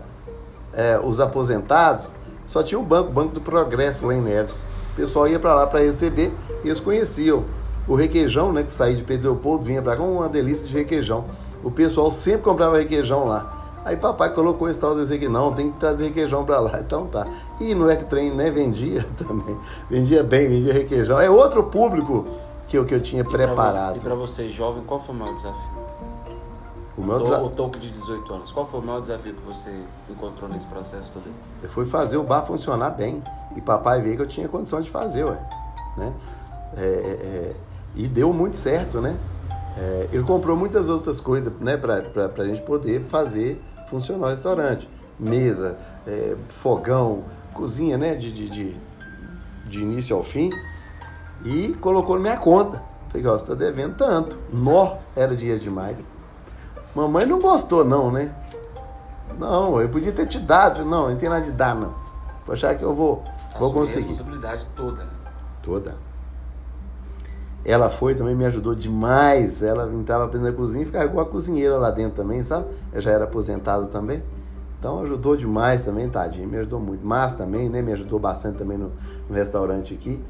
é, 0.71 0.97
os 1.03 1.19
aposentados, 1.19 2.13
só 2.45 2.63
tinha 2.63 2.79
o 2.79 2.83
banco, 2.83 3.09
o 3.09 3.13
Banco 3.13 3.33
do 3.33 3.41
Progresso 3.41 4.07
lá 4.07 4.13
em 4.13 4.21
Neves. 4.21 4.65
O 4.93 4.95
pessoal 4.95 5.27
ia 5.27 5.39
para 5.39 5.53
lá 5.53 5.67
para 5.67 5.81
receber 5.81 6.31
e 6.63 6.67
eles 6.67 6.79
conheciam. 6.79 7.43
O 7.85 7.95
requeijão, 7.95 8.53
né, 8.53 8.63
que 8.63 8.71
saía 8.71 8.95
de 8.95 9.03
Pedro 9.03 9.31
Leopoldo, 9.31 9.65
vinha 9.65 9.81
para 9.81 9.97
cá, 9.97 10.03
uma 10.03 10.29
delícia 10.29 10.65
de 10.65 10.73
requeijão. 10.73 11.25
O 11.61 11.69
pessoal 11.69 12.09
sempre 12.09 12.43
comprava 12.43 12.77
requeijão 12.77 13.25
lá. 13.25 13.62
Aí 13.85 13.97
papai 13.97 14.33
colocou 14.33 14.69
esse 14.69 14.79
tal 14.79 14.95
de 14.95 15.19
que 15.19 15.27
não, 15.27 15.53
tem 15.53 15.71
que 15.71 15.77
trazer 15.77 16.05
requeijão 16.05 16.45
para 16.45 16.59
lá. 16.59 16.79
Então 16.83 17.07
tá. 17.07 17.25
E 17.59 17.73
no 17.73 17.89
Ectrem, 17.89 18.31
né, 18.31 18.49
vendia 18.49 19.03
também. 19.17 19.57
Vendia 19.89 20.23
bem, 20.23 20.47
vendia 20.49 20.73
requeijão. 20.73 21.19
É 21.19 21.29
outro 21.29 21.63
público 21.65 22.25
que 22.67 22.77
eu, 22.77 22.85
que 22.85 22.93
eu 22.93 23.01
tinha 23.01 23.21
e 23.21 23.25
preparado. 23.25 23.93
Pra, 23.93 23.97
e 23.97 23.99
para 24.01 24.15
você, 24.15 24.49
jovem, 24.49 24.83
qual 24.83 24.99
foi 24.99 25.15
o 25.15 25.17
maior 25.17 25.35
desafio? 25.35 25.83
O, 26.97 27.01
meu 27.01 27.19
desa... 27.19 27.41
o 27.41 27.49
topo 27.49 27.79
de 27.79 27.89
18 27.89 28.33
anos, 28.33 28.51
qual 28.51 28.67
foi 28.67 28.79
o 28.79 28.83
maior 28.83 29.01
desafio 29.01 29.33
que 29.33 29.41
você 29.41 29.83
encontrou 30.09 30.49
nesse 30.49 30.67
processo 30.67 31.11
todo? 31.11 31.23
Eu 31.61 31.69
fui 31.69 31.85
fazer 31.85 32.17
o 32.17 32.23
bar 32.23 32.45
funcionar 32.45 32.91
bem. 32.91 33.23
E 33.55 33.61
papai 33.61 34.01
veio 34.01 34.15
que 34.15 34.21
eu 34.21 34.27
tinha 34.27 34.47
condição 34.47 34.79
de 34.79 34.89
fazer, 34.89 35.23
ué. 35.23 35.39
Né? 35.97 36.13
É, 36.77 36.83
é, 36.83 36.85
é 36.85 37.55
e 37.95 38.07
deu 38.07 38.33
muito 38.33 38.55
certo, 38.55 38.99
né? 38.99 39.17
É, 39.77 40.09
ele 40.11 40.23
comprou 40.23 40.55
muitas 40.55 40.89
outras 40.89 41.19
coisas, 41.19 41.51
né, 41.59 41.77
para 41.77 42.03
a 42.37 42.45
gente 42.45 42.61
poder 42.61 43.01
fazer 43.03 43.61
funcionar 43.93 44.27
o 44.27 44.29
restaurante. 44.29 44.89
Mesa, 45.19 45.77
é, 46.07 46.35
fogão, 46.49 47.23
cozinha, 47.53 47.97
né, 47.97 48.15
de, 48.15 48.31
de, 48.31 48.49
de, 48.49 48.77
de 49.65 49.81
início 49.81 50.15
ao 50.15 50.23
fim 50.23 50.49
e 51.45 51.73
colocou 51.75 52.15
na 52.15 52.21
minha 52.21 52.37
conta. 52.37 52.81
Falei, 53.09 53.27
ó, 53.27 53.37
você 53.37 53.49
tá 53.49 53.55
devendo 53.55 53.95
tanto. 53.95 54.39
Nó, 54.51 54.97
era 55.15 55.35
dinheiro 55.35 55.59
demais. 55.59 56.09
Mamãe 56.95 57.25
não 57.25 57.39
gostou, 57.39 57.85
não, 57.85 58.11
né? 58.11 58.33
Não, 59.37 59.79
eu 59.79 59.89
podia 59.89 60.11
ter 60.11 60.25
te 60.25 60.39
dado. 60.39 60.83
Não, 60.83 61.09
não 61.09 61.15
tem 61.15 61.29
nada 61.29 61.41
de 61.41 61.51
dar, 61.51 61.75
não. 61.75 61.93
Vou 62.45 62.53
achar 62.53 62.75
que 62.75 62.83
eu 62.83 62.93
vou, 62.93 63.23
vou 63.59 63.71
conseguir. 63.71 64.05
a 64.05 64.07
responsabilidade 64.09 64.67
toda, 64.75 65.03
né? 65.03 65.11
Toda. 65.61 65.95
Ela 67.65 67.89
foi 67.89 68.13
também, 68.13 68.35
me 68.35 68.45
ajudou 68.45 68.75
demais. 68.75 69.61
Ela 69.61 69.91
entrava 69.93 70.25
apenas 70.25 70.47
na 70.47 70.53
cozinha 70.53 70.83
e 70.83 70.85
ficava 70.85 71.05
igual 71.05 71.25
a 71.25 71.29
cozinheira 71.29 71.77
lá 71.77 71.91
dentro 71.91 72.15
também, 72.15 72.43
sabe? 72.43 72.67
Eu 72.91 73.01
já 73.01 73.11
era 73.11 73.23
aposentado 73.23 73.87
também. 73.87 74.23
Então 74.79 75.01
ajudou 75.01 75.37
demais 75.37 75.85
também, 75.85 76.09
tadinho, 76.09 76.47
me 76.47 76.57
ajudou 76.57 76.79
muito. 76.79 77.05
Mas 77.05 77.33
também, 77.33 77.69
né, 77.69 77.81
me 77.81 77.93
ajudou 77.93 78.19
bastante 78.19 78.57
também 78.57 78.77
no, 78.77 78.91
no 79.29 79.35
restaurante 79.35 79.93
aqui 79.93 80.21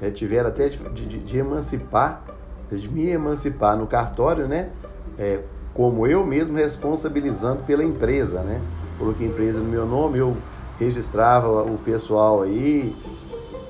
é, 0.00 0.10
tiveram 0.10 0.48
até 0.48 0.68
de, 0.68 1.06
de, 1.06 1.18
de, 1.18 1.38
emancipar, 1.38 2.22
de 2.70 2.88
me 2.90 3.08
emancipar 3.08 3.76
no 3.76 3.86
cartório, 3.86 4.46
né? 4.46 4.70
É, 5.18 5.40
como 5.74 6.06
eu 6.06 6.24
mesmo 6.24 6.56
responsabilizando 6.56 7.62
pela 7.62 7.84
empresa, 7.84 8.42
né? 8.42 8.60
coloquei 8.98 9.28
empresa 9.28 9.60
no 9.60 9.66
meu 9.66 9.86
nome, 9.86 10.18
eu 10.18 10.36
registrava 10.78 11.62
o 11.62 11.78
pessoal 11.78 12.42
aí, 12.42 12.96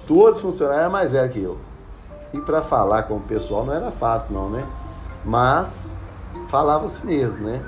todos 0.06 0.36
os 0.36 0.40
funcionários 0.40 0.82
eram 0.84 0.92
mais 0.92 1.12
velhos 1.12 1.34
que 1.34 1.42
eu. 1.42 1.58
E 2.32 2.40
para 2.40 2.62
falar 2.62 3.04
com 3.04 3.16
o 3.16 3.20
pessoal 3.20 3.64
não 3.64 3.72
era 3.72 3.90
fácil 3.90 4.28
não, 4.32 4.50
né? 4.50 4.66
Mas 5.24 5.96
falava-se 6.48 7.04
mesmo, 7.04 7.46
né? 7.46 7.62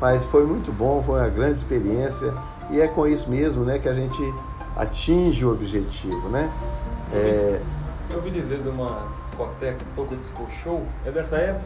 Mas 0.00 0.24
foi 0.24 0.44
muito 0.44 0.72
bom, 0.72 1.02
foi 1.02 1.20
uma 1.20 1.28
grande 1.28 1.58
experiência 1.58 2.34
e 2.70 2.80
é 2.80 2.88
com 2.88 3.06
isso 3.06 3.28
mesmo, 3.28 3.64
né, 3.64 3.78
que 3.78 3.88
a 3.88 3.94
gente 3.94 4.22
atinge 4.76 5.44
o 5.44 5.52
objetivo, 5.52 6.28
né? 6.28 6.50
É... 7.12 7.60
Eu 8.10 8.16
ouvi 8.16 8.30
dizer 8.30 8.62
de 8.62 8.68
uma 8.68 9.08
discoteca, 9.16 9.78
Toco 9.96 10.16
Disco 10.16 10.46
Show, 10.62 10.82
é 11.06 11.10
dessa 11.10 11.36
época? 11.36 11.64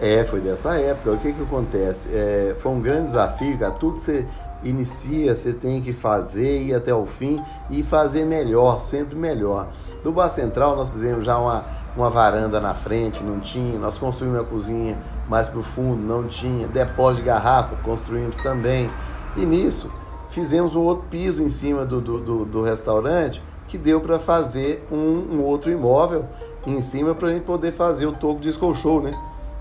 É, 0.00 0.24
foi 0.24 0.40
dessa 0.40 0.74
época. 0.76 1.12
O 1.12 1.18
que 1.18 1.32
que 1.32 1.42
acontece? 1.42 2.08
É, 2.12 2.56
foi 2.58 2.72
um 2.72 2.80
grande 2.80 3.02
desafio, 3.02 3.56
cara. 3.58 3.72
Tudo 3.72 3.98
você 3.98 4.26
inicia, 4.62 5.34
você 5.34 5.52
tem 5.52 5.80
que 5.80 5.92
fazer, 5.92 6.62
ir 6.62 6.74
até 6.74 6.94
o 6.94 7.04
fim 7.04 7.42
e 7.70 7.82
fazer 7.82 8.24
melhor, 8.24 8.80
sempre 8.80 9.16
melhor. 9.16 9.68
Do 10.02 10.12
Bar 10.12 10.28
Central 10.28 10.76
nós 10.76 10.92
fizemos 10.92 11.24
já 11.24 11.38
uma, 11.38 11.64
uma 11.96 12.10
varanda 12.10 12.60
na 12.60 12.74
frente, 12.74 13.22
não 13.22 13.40
tinha. 13.40 13.78
Nós 13.78 13.98
construímos 13.98 14.40
uma 14.40 14.46
cozinha 14.46 14.98
mais 15.28 15.48
pro 15.48 15.62
fundo, 15.62 16.00
não 16.02 16.26
tinha. 16.26 16.68
Depósito 16.68 17.22
de 17.22 17.26
garrafa, 17.28 17.76
construímos 17.82 18.36
também. 18.36 18.90
E 19.36 19.44
nisso, 19.44 19.90
fizemos 20.30 20.74
um 20.74 20.80
outro 20.80 21.04
piso 21.10 21.42
em 21.42 21.48
cima 21.48 21.84
do, 21.84 22.00
do, 22.00 22.20
do, 22.20 22.44
do 22.44 22.62
restaurante 22.62 23.42
que 23.68 23.76
deu 23.76 24.00
para 24.00 24.18
fazer 24.18 24.86
um, 24.90 25.36
um, 25.36 25.42
outro 25.42 25.70
imóvel 25.70 26.26
em 26.66 26.80
cima 26.80 27.14
para 27.14 27.28
a 27.28 27.32
gente 27.32 27.44
poder 27.44 27.72
fazer 27.72 28.06
o 28.06 28.12
Toco 28.12 28.40
Disco 28.40 28.72
Show, 28.74 29.00
né? 29.02 29.12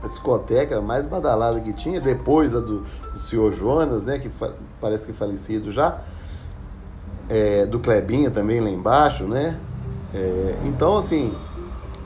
A 0.05 0.07
discoteca 0.07 0.79
mais 0.81 1.07
badalada 1.07 1.59
que 1.59 1.73
tinha, 1.73 1.99
depois 1.99 2.53
a 2.53 2.59
do, 2.59 2.81
do 2.81 3.19
senhor 3.19 3.51
Jonas, 3.51 4.05
né? 4.05 4.19
Que 4.19 4.29
parece 4.79 5.07
que 5.07 5.13
falecido 5.13 5.71
já. 5.71 5.97
É, 7.27 7.65
do 7.65 7.79
Clebinha 7.79 8.29
também 8.29 8.61
lá 8.61 8.69
embaixo, 8.69 9.23
né? 9.23 9.59
É, 10.13 10.59
então, 10.65 10.95
assim, 10.95 11.35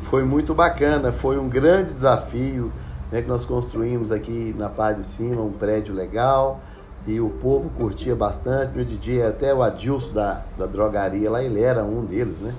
foi 0.02 0.24
muito 0.24 0.56
bacana, 0.56 1.12
foi 1.12 1.38
um 1.38 1.50
grande 1.50 1.92
desafio 1.92 2.72
né, 3.12 3.22
que 3.22 3.28
nós 3.28 3.46
construímos 3.46 4.12
aqui 4.12 4.56
na 4.58 4.70
parte 4.70 5.02
de 5.02 5.08
cima, 5.08 5.42
um 5.42 5.52
prédio 5.52 5.94
legal 5.94 6.62
e 7.06 7.20
o 7.20 7.30
povo 7.30 7.70
curtia 7.70 8.16
bastante. 8.16 8.76
Meu 8.76 8.86
DJ, 8.86 9.24
até 9.24 9.54
o 9.54 9.62
Adilson 9.62 10.14
da, 10.14 10.44
da 10.58 10.66
drogaria 10.66 11.30
lá, 11.30 11.44
ele 11.44 11.62
era 11.62 11.84
um 11.84 12.06
deles, 12.06 12.42
né? 12.42 12.54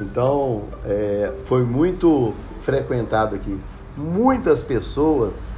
Então, 0.00 0.62
é, 0.84 1.32
foi 1.44 1.62
muito 1.64 2.32
frequentado 2.60 3.34
aqui. 3.34 3.60
Muitas 3.98 4.62
pessoas 4.62 5.48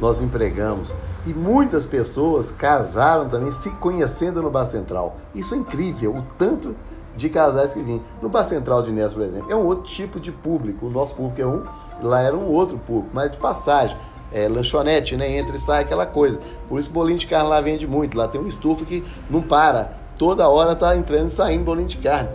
nós 0.00 0.20
empregamos 0.20 0.94
e 1.26 1.34
muitas 1.34 1.84
pessoas 1.84 2.52
casaram 2.52 3.28
também 3.28 3.50
se 3.50 3.68
conhecendo 3.70 4.40
no 4.40 4.48
Bar 4.48 4.66
Central. 4.66 5.16
Isso 5.34 5.56
é 5.56 5.58
incrível, 5.58 6.14
o 6.14 6.22
tanto 6.38 6.76
de 7.16 7.28
casais 7.28 7.72
que 7.72 7.82
vinham. 7.82 8.00
No 8.22 8.28
Bar 8.28 8.44
Central 8.44 8.84
de 8.84 8.90
Inés, 8.90 9.12
por 9.12 9.24
exemplo, 9.24 9.50
é 9.50 9.56
um 9.56 9.66
outro 9.66 9.90
tipo 9.90 10.20
de 10.20 10.30
público. 10.30 10.86
O 10.86 10.90
nosso 10.90 11.16
público 11.16 11.42
é 11.42 11.46
um, 11.46 11.64
lá 12.00 12.20
era 12.20 12.36
um 12.36 12.48
outro 12.52 12.78
público, 12.78 13.10
mas 13.12 13.32
de 13.32 13.38
passagem 13.38 13.96
é, 14.32 14.46
lanchonete, 14.46 15.16
né? 15.16 15.36
Entra 15.36 15.56
e 15.56 15.58
sai 15.58 15.82
aquela 15.82 16.06
coisa. 16.06 16.38
Por 16.68 16.78
isso 16.78 16.92
bolinho 16.92 17.18
de 17.18 17.26
carne 17.26 17.48
lá 17.48 17.60
vende 17.60 17.88
muito. 17.88 18.16
Lá 18.16 18.28
tem 18.28 18.40
um 18.40 18.46
estufa 18.46 18.84
que 18.84 19.04
não 19.28 19.42
para. 19.42 19.98
Toda 20.16 20.48
hora 20.48 20.76
tá 20.76 20.94
entrando 20.94 21.26
e 21.26 21.30
saindo 21.30 21.64
bolinho 21.64 21.88
de 21.88 21.96
carne. 21.96 22.30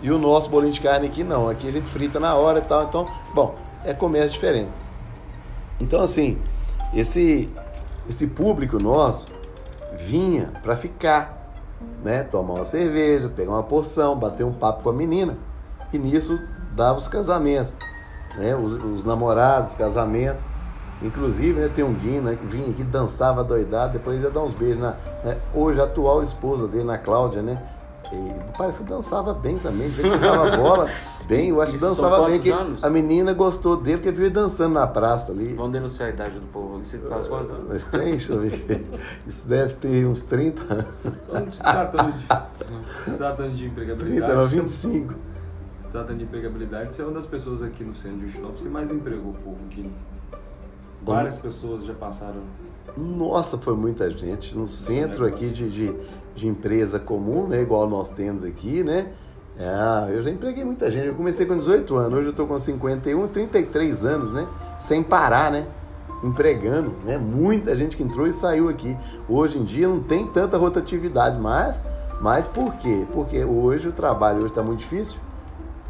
E 0.00 0.10
o 0.10 0.16
nosso 0.16 0.48
bolinho 0.48 0.72
de 0.72 0.80
carne 0.80 1.06
aqui 1.08 1.22
não. 1.22 1.46
Aqui 1.46 1.68
a 1.68 1.72
gente 1.72 1.90
frita 1.90 2.18
na 2.18 2.34
hora 2.34 2.60
e 2.60 2.62
tal. 2.62 2.84
Então, 2.84 3.06
bom, 3.34 3.54
é 3.84 3.92
comércio 3.92 4.30
diferente. 4.30 4.83
Então, 5.80 6.02
assim, 6.02 6.38
esse, 6.94 7.50
esse 8.08 8.26
público 8.26 8.78
nosso 8.78 9.26
vinha 9.96 10.52
para 10.62 10.76
ficar, 10.76 11.52
né? 12.02 12.22
Tomar 12.22 12.54
uma 12.54 12.64
cerveja, 12.64 13.28
pegar 13.28 13.52
uma 13.52 13.62
porção, 13.62 14.18
bater 14.18 14.44
um 14.44 14.52
papo 14.52 14.82
com 14.82 14.90
a 14.90 14.92
menina. 14.92 15.36
E 15.92 15.98
nisso 15.98 16.40
dava 16.74 16.98
os 16.98 17.08
casamentos, 17.08 17.74
né? 18.36 18.54
Os, 18.56 18.72
os 18.72 19.04
namorados, 19.04 19.70
os 19.70 19.76
casamentos. 19.76 20.44
Inclusive, 21.02 21.60
né, 21.60 21.68
tem 21.68 21.84
um 21.84 21.92
Guinho 21.92 22.22
né, 22.22 22.36
que 22.36 22.46
vinha 22.46 22.70
aqui, 22.70 22.82
dançava 22.82 23.44
doidado, 23.44 23.92
depois 23.92 24.22
ia 24.22 24.30
dar 24.30 24.42
uns 24.42 24.54
beijos 24.54 24.78
na. 24.78 24.92
Né, 25.22 25.36
hoje, 25.52 25.80
atual 25.80 26.22
esposa 26.22 26.66
dele, 26.68 26.84
na 26.84 26.96
Cláudia, 26.96 27.42
né? 27.42 27.60
E 28.12 28.52
parece 28.56 28.82
que 28.82 28.88
dançava 28.88 29.32
bem 29.34 29.58
também, 29.58 29.88
dizia 29.88 30.04
que 30.04 30.10
jogava 30.10 30.56
bola 30.56 30.90
bem, 31.26 31.48
eu 31.48 31.60
acho 31.60 31.74
Isso 31.74 31.84
que 31.84 31.88
dançava 31.88 32.26
bem, 32.26 32.40
que 32.40 32.50
anos? 32.50 32.84
a 32.84 32.90
menina 32.90 33.32
gostou 33.32 33.76
dele, 33.76 33.98
porque 33.98 34.12
viu 34.12 34.30
dançando 34.30 34.74
na 34.74 34.86
praça 34.86 35.32
ali. 35.32 35.54
Vamos 35.54 35.72
denunciar 35.72 36.10
a 36.10 36.12
idade 36.12 36.38
do 36.38 36.46
povo, 36.48 36.80
isso 36.80 36.98
faz 37.08 37.26
quantos 37.26 37.50
anos? 37.50 37.66
Mas 37.68 37.86
tem, 37.86 38.10
deixa 38.10 38.32
eu 38.32 38.40
ver. 38.40 38.86
Isso 39.26 39.48
deve 39.48 39.74
ter 39.74 40.06
uns 40.06 40.20
30 40.20 40.86
anos. 41.32 41.56
Se 41.56 41.62
tratando 41.62 42.12
de, 42.12 42.26
se 43.04 43.10
tratando 43.16 43.54
de 43.54 43.66
empregabilidade. 43.66 44.32
30, 44.32 44.34
não, 44.34 44.48
25. 44.48 45.14
Se 45.82 45.88
tratando 45.88 46.18
de 46.18 46.24
empregabilidade, 46.24 46.92
você 46.92 47.02
é 47.02 47.04
uma 47.04 47.14
das 47.14 47.26
pessoas 47.26 47.62
aqui 47.62 47.82
no 47.82 47.94
centro 47.94 48.18
de 48.18 48.26
Justinópolis 48.26 48.62
que 48.62 48.68
mais 48.68 48.90
empregou 48.90 49.30
o 49.30 49.34
povo 49.34 49.58
aqui 49.70 49.90
Várias 51.04 51.36
pessoas 51.36 51.84
já 51.84 51.92
passaram. 51.92 52.42
Nossa, 52.96 53.58
foi 53.58 53.74
muita 53.74 54.10
gente. 54.10 54.56
No 54.56 54.66
centro 54.66 55.26
aqui 55.26 55.48
de, 55.48 55.68
de, 55.68 55.96
de, 56.34 56.46
empresa 56.46 56.98
comum, 56.98 57.48
né? 57.48 57.60
Igual 57.60 57.88
nós 57.88 58.10
temos 58.10 58.44
aqui, 58.44 58.84
né? 58.84 59.12
É, 59.58 60.16
eu 60.16 60.22
já 60.22 60.30
empreguei 60.30 60.64
muita 60.64 60.90
gente. 60.90 61.06
Eu 61.06 61.14
comecei 61.14 61.46
com 61.46 61.56
18 61.56 61.96
anos, 61.96 62.18
hoje 62.18 62.28
eu 62.28 62.30
estou 62.30 62.46
com 62.46 62.58
51, 62.58 63.26
33 63.28 64.04
anos, 64.04 64.32
né? 64.32 64.46
Sem 64.78 65.02
parar, 65.02 65.50
né? 65.50 65.66
Empregando, 66.22 66.92
né? 67.04 67.18
Muita 67.18 67.76
gente 67.76 67.96
que 67.96 68.02
entrou 68.02 68.26
e 68.26 68.32
saiu 68.32 68.68
aqui. 68.68 68.96
Hoje 69.28 69.58
em 69.58 69.64
dia 69.64 69.88
não 69.88 70.00
tem 70.00 70.26
tanta 70.26 70.56
rotatividade, 70.56 71.38
mas, 71.38 71.82
mas 72.20 72.46
por 72.46 72.74
quê? 72.74 73.06
Porque 73.12 73.44
hoje 73.44 73.88
o 73.88 73.92
trabalho 73.92 74.46
está 74.46 74.62
muito 74.62 74.80
difícil. 74.80 75.18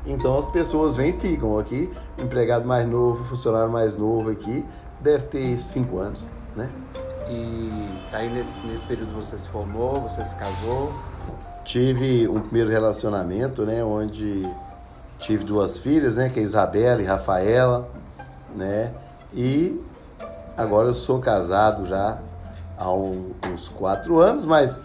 Então 0.06 0.38
as 0.38 0.48
pessoas 0.50 0.96
vêm 0.96 1.10
e 1.10 1.12
ficam 1.12 1.58
aqui, 1.58 1.90
empregado 2.18 2.66
mais 2.66 2.88
novo, 2.88 3.24
funcionário 3.24 3.72
mais 3.72 3.96
novo 3.96 4.30
aqui, 4.30 4.64
deve 5.00 5.24
ter 5.26 5.58
cinco 5.58 5.98
anos, 5.98 6.28
né? 6.56 6.70
E 7.28 7.90
aí 8.12 8.30
nesse, 8.30 8.64
nesse 8.66 8.86
período 8.86 9.14
você 9.14 9.38
se 9.38 9.48
formou, 9.48 10.02
você 10.02 10.24
se 10.24 10.36
casou? 10.36 10.92
Tive 11.64 12.28
um 12.28 12.40
primeiro 12.40 12.70
relacionamento, 12.70 13.64
né? 13.64 13.82
Onde 13.82 14.46
tive 15.18 15.44
duas 15.44 15.78
filhas, 15.78 16.16
né? 16.16 16.28
Que 16.28 16.40
é 16.40 16.42
Isabela 16.42 17.00
e 17.00 17.04
Rafaela, 17.04 17.88
né? 18.54 18.92
E 19.32 19.80
agora 20.56 20.88
eu 20.88 20.94
sou 20.94 21.18
casado 21.18 21.86
já 21.86 22.18
há 22.76 22.92
um, 22.92 23.32
uns 23.46 23.68
quatro 23.68 24.18
anos, 24.18 24.44
mas 24.44 24.78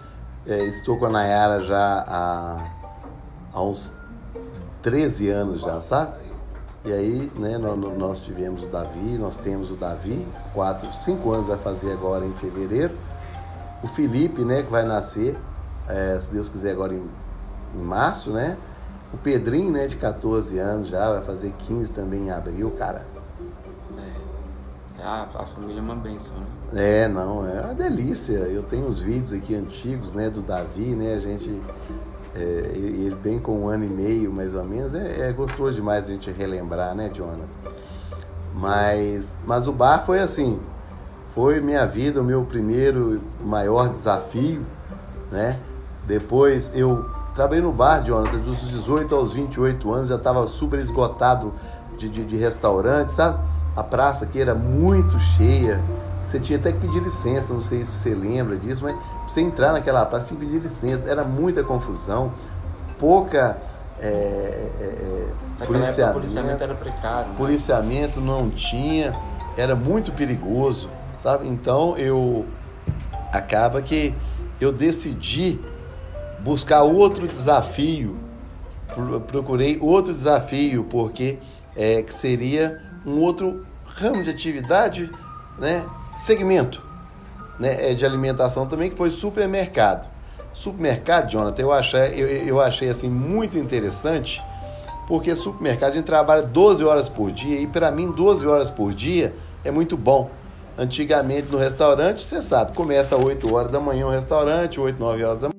é, 0.47 0.63
estou 0.63 0.97
com 0.97 1.05
a 1.05 1.10
Nayara 1.10 1.62
já 1.62 2.03
há, 2.08 2.71
há 3.53 3.62
uns 3.62 3.93
13 4.82 5.29
anos 5.29 5.62
já, 5.62 5.82
sabe? 5.82 6.13
E 6.89 6.93
aí, 6.93 7.32
né, 7.36 7.56
nós 7.56 8.19
tivemos 8.19 8.63
o 8.63 8.65
Davi, 8.65 9.19
nós 9.19 9.38
temos 9.38 9.69
o 9.69 9.75
Davi, 9.75 10.28
quatro, 10.56 10.91
cinco 10.91 11.32
anos 11.32 11.47
vai 11.47 11.58
fazer 11.60 11.91
agora 11.91 12.25
em 12.25 12.34
fevereiro. 12.34 12.95
O 13.84 13.88
Felipe, 13.88 14.43
né, 14.43 14.63
que 14.63 14.71
vai 14.71 14.84
nascer, 14.84 15.38
é, 15.88 16.19
se 16.19 16.32
Deus 16.32 16.49
quiser, 16.49 16.71
agora 16.71 16.95
em, 16.95 17.08
em, 17.75 17.84
março, 17.84 18.32
né? 18.32 18.58
O 19.13 19.17
Pedrinho, 19.17 19.71
né, 19.71 19.86
de 19.86 19.97
14 19.97 20.58
anos 20.58 20.88
já, 20.88 21.12
vai 21.12 21.21
fazer 21.21 21.52
15 21.60 21.91
também 21.91 22.23
em 22.23 22.32
abril, 22.32 22.71
cara. 22.71 23.06
É, 24.97 25.04
a, 25.04 25.28
a 25.36 25.45
família 25.45 25.78
é 25.78 25.84
uma 25.84 25.95
bênção, 25.95 26.34
né? 26.39 27.04
É, 27.04 27.08
não, 27.08 27.47
é 27.47 27.62
uma 27.62 27.75
delícia. 27.75 28.34
Eu 28.34 28.63
tenho 28.63 28.88
os 28.88 28.99
vídeos 28.99 29.32
aqui 29.32 29.54
antigos, 29.54 30.15
né, 30.15 30.28
do 30.32 30.41
Davi, 30.41 30.95
né, 30.95 31.13
a 31.13 31.19
gente 31.19 31.62
é, 32.39 32.71
ele 32.75 33.15
bem 33.15 33.38
com 33.38 33.63
um 33.63 33.67
ano 33.67 33.84
e 33.84 33.89
meio, 33.89 34.32
mais 34.32 34.56
ou 34.56 34.63
menos, 34.63 34.93
é, 34.93 35.30
é 35.30 35.34
gostoso 35.34 35.73
demais 35.73 36.06
a 36.06 36.13
gente 36.13 36.32
relembrar, 36.32 36.95
né, 36.95 37.12
Jonathan? 37.13 37.47
Mas, 38.56 39.38
mas 39.45 39.67
o 39.67 39.73
bar 39.73 40.06
foi 40.06 40.19
assim, 40.19 40.60
foi 41.30 41.60
minha 41.60 41.86
vida, 41.86 42.21
o 42.21 42.23
meu 42.23 42.43
primeiro 42.43 43.21
maior 43.43 43.89
desafio, 43.89 44.65
né? 45.32 45.60
Depois 46.08 46.71
eu 46.75 47.06
trabalhei 47.36 47.62
no 47.62 47.71
bar, 47.71 48.02
Jonathan, 48.04 48.39
dos 48.39 48.60
18 48.69 49.13
aos 49.15 49.34
28 49.34 49.91
anos, 49.91 50.08
já 50.08 50.15
estava 50.15 50.47
super 50.47 50.80
esgotado 50.80 51.54
de, 51.97 52.10
de, 52.10 52.25
de 52.25 52.38
restaurante, 52.38 53.13
sabe? 53.13 53.39
A 53.75 53.84
praça 53.84 54.25
aqui 54.25 54.41
era 54.41 54.56
muito 54.56 55.19
cheia, 55.19 55.82
você 56.21 56.39
tinha 56.39 56.60
até 56.60 56.71
que 56.71 56.79
pedir 56.79 57.01
licença, 57.01 57.53
não 57.53 57.62
sei 57.62 57.84
se 57.84 57.91
você 57.91 58.13
lembra 58.13 58.58
disso, 58.58 58.84
mas 58.84 58.93
pra 58.95 59.27
você 59.27 59.41
entrar 59.41 59.71
naquela 59.71 60.05
praça 60.05 60.27
tinha 60.27 60.39
que 60.39 60.45
pedir 60.45 60.60
licença. 60.62 61.10
Era 61.10 61.23
muita 61.23 61.63
confusão, 61.63 62.34
pouca. 62.97 63.58
É, 64.01 64.69
é, 64.79 65.65
policiamento, 65.65 66.17
o 66.17 66.21
policiamento 66.21 66.63
era 66.63 66.75
precário. 66.75 67.29
Né? 67.32 67.36
Policiamento 67.38 68.21
não 68.21 68.49
tinha, 68.49 69.13
era 69.58 69.75
muito 69.75 70.12
perigoso, 70.12 70.89
sabe? 71.17 71.47
Então 71.47 71.97
eu. 71.97 72.45
Acaba 73.32 73.79
que 73.82 74.13
eu 74.60 74.71
decidi 74.71 75.60
buscar 76.39 76.82
outro 76.82 77.27
desafio, 77.27 78.17
procurei 79.27 79.77
outro 79.79 80.12
desafio, 80.12 80.84
porque 80.86 81.38
é, 81.75 82.01
que 82.01 82.13
seria 82.13 82.82
um 83.05 83.19
outro 83.19 83.65
ramo 83.86 84.23
de 84.23 84.29
atividade, 84.29 85.12
né? 85.60 85.86
Segmento. 86.19 86.84
né, 87.60 87.91
é 87.91 87.93
de 87.93 88.05
alimentação 88.05 88.65
também, 88.67 88.89
que 88.89 88.95
foi 88.95 89.10
supermercado. 89.10 90.08
Supermercado, 90.53 91.29
Jonathan, 91.29 91.62
eu 91.62 91.71
achei, 91.71 91.99
eu, 92.15 92.27
eu 92.27 92.62
achei 92.62 92.89
assim 92.89 93.10
muito 93.10 93.58
interessante, 93.58 94.41
porque 95.08 95.36
supermercado 95.36 95.91
a 95.91 95.93
gente 95.93 96.05
trabalha 96.05 96.41
12 96.41 96.84
horas 96.84 97.10
por 97.10 97.32
dia, 97.32 97.60
e 97.60 97.67
para 97.67 97.91
mim 97.91 98.12
12 98.12 98.47
horas 98.47 98.69
por 98.69 98.93
dia 98.93 99.34
é 99.63 99.71
muito 99.71 99.97
bom. 99.97 100.29
Antigamente 100.77 101.49
no 101.51 101.58
restaurante, 101.58 102.21
você 102.21 102.41
sabe, 102.41 102.73
começa 102.73 103.15
às 103.15 103.21
8 103.23 103.53
horas 103.53 103.71
da 103.71 103.79
manhã 103.79 104.08
o 104.08 104.10
restaurante, 104.10 104.79
8, 104.79 104.97
9 104.97 105.23
horas 105.23 105.39
da 105.39 105.49
manhã. 105.49 105.58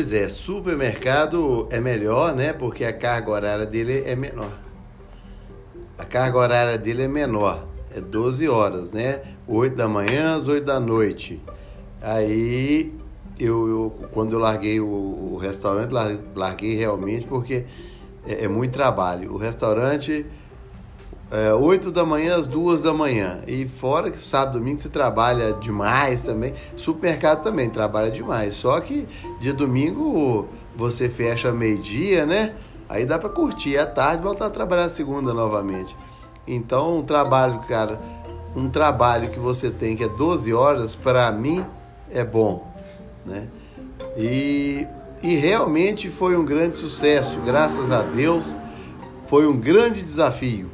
Pois 0.00 0.14
é, 0.14 0.30
supermercado 0.30 1.68
é 1.70 1.78
melhor, 1.78 2.34
né? 2.34 2.54
Porque 2.54 2.86
a 2.86 2.92
carga 2.92 3.32
horária 3.32 3.66
dele 3.66 4.02
é 4.06 4.16
menor. 4.16 4.50
A 5.98 6.06
carga 6.06 6.38
horária 6.38 6.78
dele 6.78 7.02
é 7.02 7.06
menor, 7.06 7.68
é 7.94 8.00
12 8.00 8.48
horas, 8.48 8.92
né? 8.92 9.20
8 9.46 9.76
da 9.76 9.86
manhã 9.86 10.34
às 10.34 10.48
8 10.48 10.64
da 10.64 10.80
noite. 10.80 11.38
Aí 12.00 12.94
eu, 13.38 13.68
eu 13.68 13.94
quando 14.10 14.32
eu 14.32 14.38
larguei 14.38 14.80
o, 14.80 14.86
o 14.86 15.36
restaurante, 15.36 15.92
larguei 16.34 16.76
realmente 16.76 17.26
porque 17.26 17.66
é, 18.26 18.44
é 18.46 18.48
muito 18.48 18.72
trabalho. 18.72 19.30
O 19.34 19.36
restaurante 19.36 20.24
é, 21.30 21.52
8 21.52 21.90
da 21.90 22.04
manhã 22.04 22.34
às 22.36 22.46
2 22.46 22.80
da 22.80 22.92
manhã. 22.92 23.40
E 23.46 23.66
fora 23.68 24.10
que 24.10 24.20
sábado 24.20 24.58
domingo 24.58 24.78
você 24.78 24.88
trabalha 24.88 25.52
demais 25.54 26.22
também. 26.22 26.52
Supermercado 26.76 27.42
também 27.42 27.70
trabalha 27.70 28.10
demais. 28.10 28.54
Só 28.54 28.80
que 28.80 29.06
dia 29.40 29.52
domingo 29.52 30.48
você 30.76 31.08
fecha 31.08 31.52
meio-dia, 31.52 32.26
né? 32.26 32.54
Aí 32.88 33.04
dá 33.04 33.18
para 33.18 33.28
curtir 33.28 33.78
à 33.78 33.86
tarde 33.86 34.22
voltar 34.22 34.46
a 34.46 34.50
trabalhar 34.50 34.88
segunda 34.88 35.32
novamente. 35.32 35.96
Então, 36.46 36.98
um 36.98 37.02
trabalho, 37.02 37.60
cara, 37.68 38.00
um 38.56 38.68
trabalho 38.68 39.30
que 39.30 39.38
você 39.38 39.70
tem 39.70 39.96
que 39.96 40.02
é 40.02 40.08
12 40.08 40.52
horas, 40.52 40.94
para 40.94 41.30
mim 41.30 41.64
é 42.10 42.24
bom, 42.24 42.66
né? 43.24 43.46
E 44.16 44.86
e 45.22 45.36
realmente 45.36 46.08
foi 46.08 46.34
um 46.34 46.44
grande 46.44 46.76
sucesso, 46.76 47.38
graças 47.44 47.90
a 47.92 48.02
Deus. 48.02 48.56
Foi 49.26 49.46
um 49.46 49.56
grande 49.56 50.02
desafio, 50.02 50.70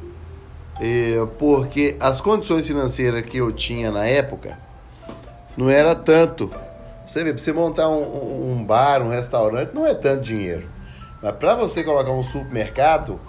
porque 1.37 1.95
as 1.99 2.21
condições 2.21 2.67
financeiras 2.67 3.21
que 3.23 3.37
eu 3.37 3.51
tinha 3.51 3.91
na 3.91 4.05
época 4.05 4.57
não 5.55 5.69
era 5.69 5.95
tanto. 5.95 6.51
Você 7.05 7.23
vê, 7.23 7.31
para 7.31 7.41
você 7.41 7.53
montar 7.53 7.89
um, 7.89 8.51
um 8.51 8.63
bar, 8.63 9.01
um 9.01 9.09
restaurante, 9.09 9.73
não 9.73 9.85
é 9.85 9.93
tanto 9.93 10.21
dinheiro. 10.21 10.69
Mas 11.21 11.35
para 11.37 11.55
você 11.55 11.83
colocar 11.83 12.11
um 12.11 12.23
supermercado, 12.23 13.19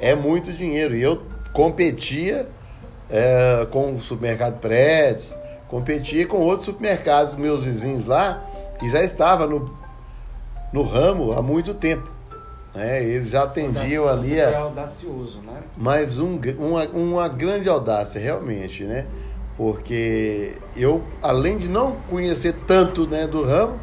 é 0.00 0.14
muito 0.14 0.52
dinheiro. 0.52 0.96
E 0.96 1.02
eu 1.02 1.22
competia 1.52 2.48
é, 3.10 3.66
com 3.70 3.94
o 3.94 4.00
supermercado 4.00 4.58
Prédios, 4.60 5.34
competia 5.68 6.26
com 6.26 6.38
outros 6.38 6.64
supermercados, 6.64 7.34
meus 7.34 7.62
vizinhos 7.62 8.06
lá, 8.06 8.42
que 8.80 8.88
já 8.88 9.02
estavam 9.02 9.46
no 9.48 9.86
no 10.72 10.82
ramo 10.82 11.32
há 11.32 11.42
muito 11.42 11.74
tempo. 11.74 12.10
Né? 12.76 13.02
Eles 13.02 13.30
já 13.30 13.44
atendiam 13.44 14.06
ali. 14.06 14.38
A... 14.38 14.58
audacioso, 14.58 15.40
né? 15.40 15.62
Mas 15.76 16.18
um, 16.18 16.38
uma, 16.58 16.86
uma 16.88 17.28
grande 17.28 17.70
audácia, 17.70 18.20
realmente, 18.20 18.84
né? 18.84 19.06
Porque 19.56 20.56
eu, 20.76 21.02
além 21.22 21.56
de 21.56 21.68
não 21.68 21.96
conhecer 22.10 22.54
tanto 22.66 23.06
né, 23.06 23.26
do 23.26 23.42
ramo, 23.42 23.80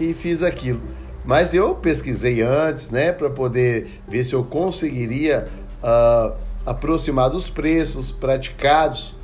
e 0.00 0.14
fiz 0.14 0.42
aquilo. 0.42 0.80
Mas 1.22 1.52
eu 1.52 1.74
pesquisei 1.74 2.40
antes, 2.40 2.88
né, 2.88 3.12
para 3.12 3.28
poder 3.28 4.00
ver 4.08 4.24
se 4.24 4.32
eu 4.32 4.42
conseguiria 4.42 5.46
uh, 5.82 6.34
aproximar 6.64 7.28
dos 7.28 7.50
preços 7.50 8.10
praticados. 8.10 9.14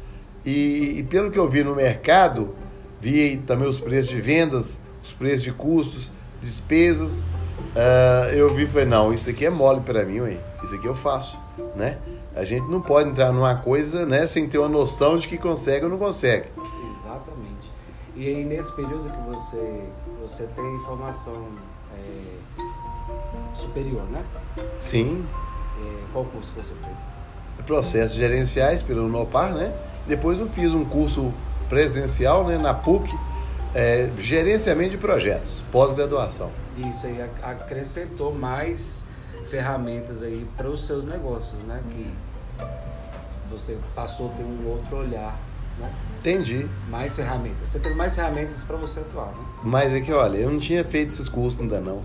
E, 0.44 0.98
e, 0.98 1.02
pelo 1.04 1.30
que 1.30 1.38
eu 1.38 1.48
vi 1.48 1.64
no 1.64 1.74
mercado, 1.74 2.54
vi 3.00 3.38
também 3.46 3.66
os 3.66 3.80
preços 3.80 4.10
de 4.10 4.20
vendas, 4.20 4.78
os 5.02 5.12
preços 5.12 5.42
de 5.42 5.52
custos, 5.52 6.12
despesas. 6.40 7.24
Uh, 7.60 8.34
eu 8.34 8.54
vi 8.54 8.64
e 8.64 8.66
falei, 8.66 8.86
não, 8.86 9.12
isso 9.12 9.30
aqui 9.30 9.46
é 9.46 9.50
mole 9.50 9.80
para 9.80 10.04
mim, 10.04 10.20
ué. 10.20 10.40
isso 10.62 10.74
aqui 10.74 10.86
eu 10.86 10.94
faço, 10.94 11.38
né? 11.74 11.98
A 12.34 12.44
gente 12.44 12.66
não 12.68 12.80
pode 12.80 13.10
entrar 13.10 13.32
numa 13.32 13.54
coisa 13.56 14.06
né, 14.06 14.26
sem 14.26 14.48
ter 14.48 14.58
uma 14.58 14.68
noção 14.68 15.18
de 15.18 15.28
que 15.28 15.36
consegue 15.36 15.84
ou 15.84 15.90
não 15.90 15.98
consegue. 15.98 16.48
Exatamente. 16.90 17.70
E 18.14 18.26
aí 18.26 18.44
nesse 18.44 18.72
período 18.72 19.10
que 19.10 19.20
você, 19.28 19.82
você 20.20 20.44
tem 20.44 20.80
formação 20.80 21.46
é, 21.92 22.60
superior, 23.54 24.04
né? 24.10 24.24
Sim. 24.78 25.24
É, 25.82 26.04
qual 26.12 26.24
curso 26.24 26.52
que 26.52 26.62
você 26.62 26.74
fez? 26.84 27.66
Processos 27.66 28.16
gerenciais 28.16 28.82
pelo 28.82 29.06
Unopar, 29.06 29.52
né? 29.52 29.74
Depois 30.06 30.38
eu 30.38 30.46
fiz 30.46 30.72
um 30.72 30.84
curso 30.84 31.32
presencial 31.68 32.44
né, 32.44 32.58
na 32.58 32.74
PUC, 32.74 33.16
é, 33.74 34.10
gerenciamento 34.18 34.90
de 34.90 34.98
projetos, 34.98 35.64
pós-graduação. 35.70 36.50
Isso 36.76 37.06
aí 37.06 37.22
acrescentou 37.42 38.34
mais 38.34 39.04
ferramentas 39.46 40.22
aí 40.22 40.46
para 40.56 40.68
os 40.68 40.86
seus 40.86 41.04
negócios, 41.04 41.62
né? 41.64 41.82
Que 41.90 42.10
você 43.50 43.78
passou 43.94 44.30
a 44.30 44.34
ter 44.34 44.44
um 44.44 44.68
outro 44.68 44.98
olhar, 44.98 45.38
né? 45.78 45.92
Entendi. 46.20 46.68
Mais 46.88 47.16
ferramentas. 47.16 47.68
Você 47.68 47.78
teve 47.78 47.94
mais 47.94 48.14
ferramentas 48.14 48.62
para 48.62 48.76
você 48.76 49.00
atuar, 49.00 49.28
né? 49.28 49.44
Mas 49.64 49.92
é 49.92 50.00
que, 50.00 50.12
olha, 50.12 50.36
eu 50.38 50.50
não 50.50 50.58
tinha 50.58 50.84
feito 50.84 51.08
esses 51.08 51.28
cursos 51.28 51.60
ainda 51.60 51.80
não, 51.80 52.02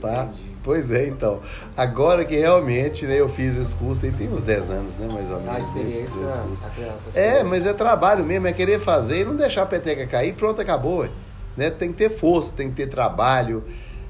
tá? 0.00 0.24
Entendi. 0.24 0.51
Pois 0.62 0.90
é, 0.90 1.06
então. 1.06 1.40
Agora 1.76 2.24
que 2.24 2.36
realmente 2.36 3.04
né, 3.04 3.18
eu 3.18 3.28
fiz 3.28 3.56
esse 3.56 3.74
curso 3.74 4.06
aí 4.06 4.12
tem 4.12 4.28
uns 4.28 4.42
10 4.42 4.70
anos, 4.70 4.96
né? 4.96 5.08
Mais 5.12 5.30
ou 5.30 5.40
menos. 5.40 5.56
A 5.56 5.58
experiência. 5.58 6.26
A 6.26 6.52
experiência. 6.52 6.68
É, 7.14 7.42
mas 7.42 7.66
é 7.66 7.72
trabalho 7.72 8.24
mesmo, 8.24 8.46
é 8.46 8.52
querer 8.52 8.78
fazer 8.78 9.22
e 9.22 9.24
não 9.24 9.34
deixar 9.34 9.62
a 9.62 9.66
peteca 9.66 10.06
cair 10.06 10.34
pronto, 10.34 10.60
acabou. 10.60 11.08
Né? 11.56 11.70
Tem 11.70 11.90
que 11.90 11.98
ter 11.98 12.10
força, 12.10 12.52
tem 12.56 12.70
que 12.70 12.76
ter 12.76 12.86
trabalho. 12.86 13.64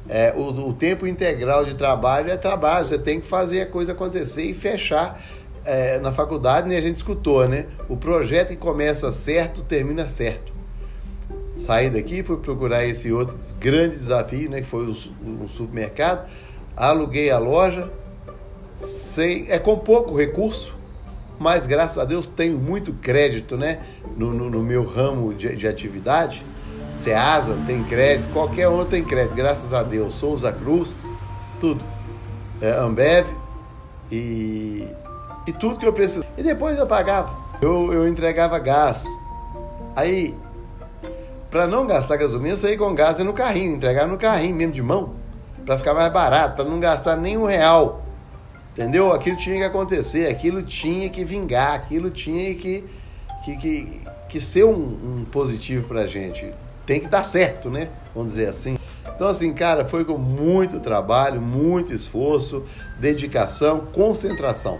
É, 0.09 0.35
o, 0.37 0.69
o 0.69 0.73
tempo 0.75 1.07
integral 1.07 1.65
de 1.65 1.75
trabalho 1.75 2.31
é 2.31 2.37
trabalho. 2.37 2.85
Você 2.85 2.99
tem 2.99 3.19
que 3.19 3.27
fazer 3.27 3.62
a 3.62 3.67
coisa 3.67 3.93
acontecer 3.93 4.45
e 4.45 4.55
fechar. 4.55 5.21
É, 5.65 6.01
na 6.01 6.12
faculdade, 6.12 6.69
né, 6.69 6.77
a 6.77 6.81
gente 6.81 6.97
escutou, 6.97 7.49
né? 7.49 7.67
O 7.88 7.97
projeto 7.97 8.49
que 8.49 8.57
começa 8.57 9.11
certo, 9.12 9.62
termina 9.62 10.09
certo. 10.09 10.53
Saí 11.62 11.90
daqui, 11.90 12.22
fui 12.22 12.37
procurar 12.37 12.85
esse 12.85 13.12
outro 13.12 13.38
grande 13.59 13.96
desafio, 13.96 14.51
né? 14.51 14.61
Que 14.61 14.66
foi 14.66 14.87
o, 14.87 15.44
o 15.44 15.48
supermercado 15.48 16.29
aluguei 16.77 17.31
a 17.31 17.38
loja, 17.38 17.90
sem, 18.75 19.51
é 19.51 19.59
com 19.59 19.79
pouco 19.79 20.16
recurso, 20.16 20.75
mas 21.38 21.66
graças 21.66 21.98
a 21.98 22.05
Deus 22.05 22.27
tenho 22.27 22.59
muito 22.59 22.92
crédito 22.94 23.57
né, 23.57 23.81
no, 24.16 24.33
no, 24.33 24.51
no 24.51 24.62
meu 24.62 24.85
ramo 24.85 25.35
de, 25.35 25.55
de, 25.57 25.66
atividade. 25.66 26.44
Ceasa 26.92 27.57
tem 27.66 27.83
crédito, 27.85 28.31
qualquer 28.33 28.68
um 28.68 28.85
tem 28.85 29.03
crédito, 29.03 29.35
graças 29.35 29.72
a 29.72 29.83
Deus. 29.83 30.14
Souza 30.14 30.53
Cruz, 30.53 31.09
tudo. 31.59 31.83
É, 32.61 32.70
Ambev 32.72 33.27
e, 34.11 34.87
e 35.46 35.53
tudo 35.53 35.79
que 35.79 35.87
eu 35.87 35.92
precisava. 35.92 36.27
E 36.37 36.42
depois 36.42 36.79
eu 36.79 36.87
pagava. 36.87 37.35
Eu, 37.62 37.92
eu 37.92 38.07
entregava 38.07 38.59
gás. 38.59 39.05
Aí, 39.96 40.37
para 41.53 41.67
não 41.67 41.87
gastar 41.87 42.17
gasolina, 42.17 42.57
saí 42.57 42.79
com 42.79 42.95
gás 42.95 43.19
no 43.19 43.35
carrinho, 43.35 43.77
entregar 43.77 44.09
no 44.09 44.17
carrinho 44.17 44.57
mesmo 44.57 44.73
de 44.73 44.81
mão 44.81 45.17
para 45.67 45.77
ficar 45.77 45.93
mais 45.93 46.11
barato, 46.11 46.57
para 46.57 46.65
não 46.65 46.81
gastar 46.81 47.15
nem 47.15 47.37
um 47.37 47.45
real. 47.45 48.07
Entendeu? 48.73 49.12
Aquilo 49.12 49.37
tinha 49.37 49.59
que 49.59 49.65
acontecer, 49.65 50.31
aquilo 50.31 50.62
tinha 50.62 51.11
que 51.11 51.23
vingar, 51.27 51.75
aquilo 51.75 52.09
tinha 52.09 52.55
que, 52.55 52.87
que, 53.45 53.57
que, 53.59 54.01
que 54.31 54.41
ser 54.41 54.65
um, 54.65 54.73
um 54.73 55.27
positivo 55.31 55.87
para 55.87 56.07
gente. 56.07 56.51
Tem 56.87 56.99
que 56.99 57.07
dar 57.07 57.23
certo, 57.23 57.69
né? 57.71 57.91
Vamos 58.15 58.33
dizer 58.33 58.49
assim. 58.49 58.79
Então, 59.15 59.29
assim, 59.29 59.53
cara, 59.53 59.85
foi 59.85 60.07
com 60.07 60.17
muito 60.17 60.81
trabalho, 60.81 61.38
muito 61.38 61.93
esforço, 61.93 62.65
dedicação, 62.99 63.81
concentração. 63.93 64.79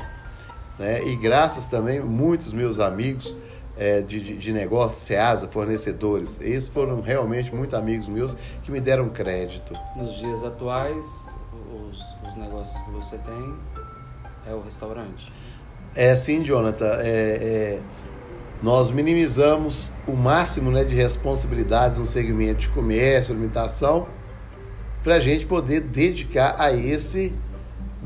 Né? 0.79 1.05
E 1.05 1.17
graças 1.17 1.67
também 1.67 2.01
muitos 2.01 2.51
meus 2.55 2.81
amigos 2.81 3.37
é, 3.77 4.01
de, 4.01 4.21
de, 4.21 4.37
de 4.37 4.53
negócio, 4.53 4.99
SEASA, 4.99 5.49
fornecedores. 5.49 6.39
Esses 6.41 6.69
foram 6.69 7.01
realmente 7.01 7.55
muito 7.55 7.75
amigos 7.77 8.09
meus 8.09 8.37
que 8.63 8.71
me 8.71 8.81
deram 8.81 9.09
crédito. 9.09 9.75
Nos 9.97 10.15
dias 10.15 10.45
atuais, 10.45 11.29
os, 11.73 11.99
os 12.29 12.37
negócios 12.37 12.81
que 12.85 12.91
você 12.91 13.19
tem 13.19 13.55
é 14.47 14.55
o 14.55 14.61
restaurante? 14.61 15.33
É 15.95 16.17
sim, 16.17 16.43
Jonathan. 16.43 16.91
É, 17.01 17.01
é, 17.03 17.81
nós 18.63 18.93
minimizamos 18.93 19.93
o 20.07 20.13
máximo 20.13 20.71
né, 20.71 20.85
de 20.85 20.95
responsabilidades 20.95 21.99
no 21.99 22.07
segmento 22.07 22.61
de 22.61 22.69
comércio, 22.69 23.35
alimentação, 23.35 24.07
para 25.03 25.17
a 25.17 25.21
gente 25.21 25.47
poder 25.47 25.81
dedicar 25.81 26.55
a 26.59 26.73
esse 26.73 27.33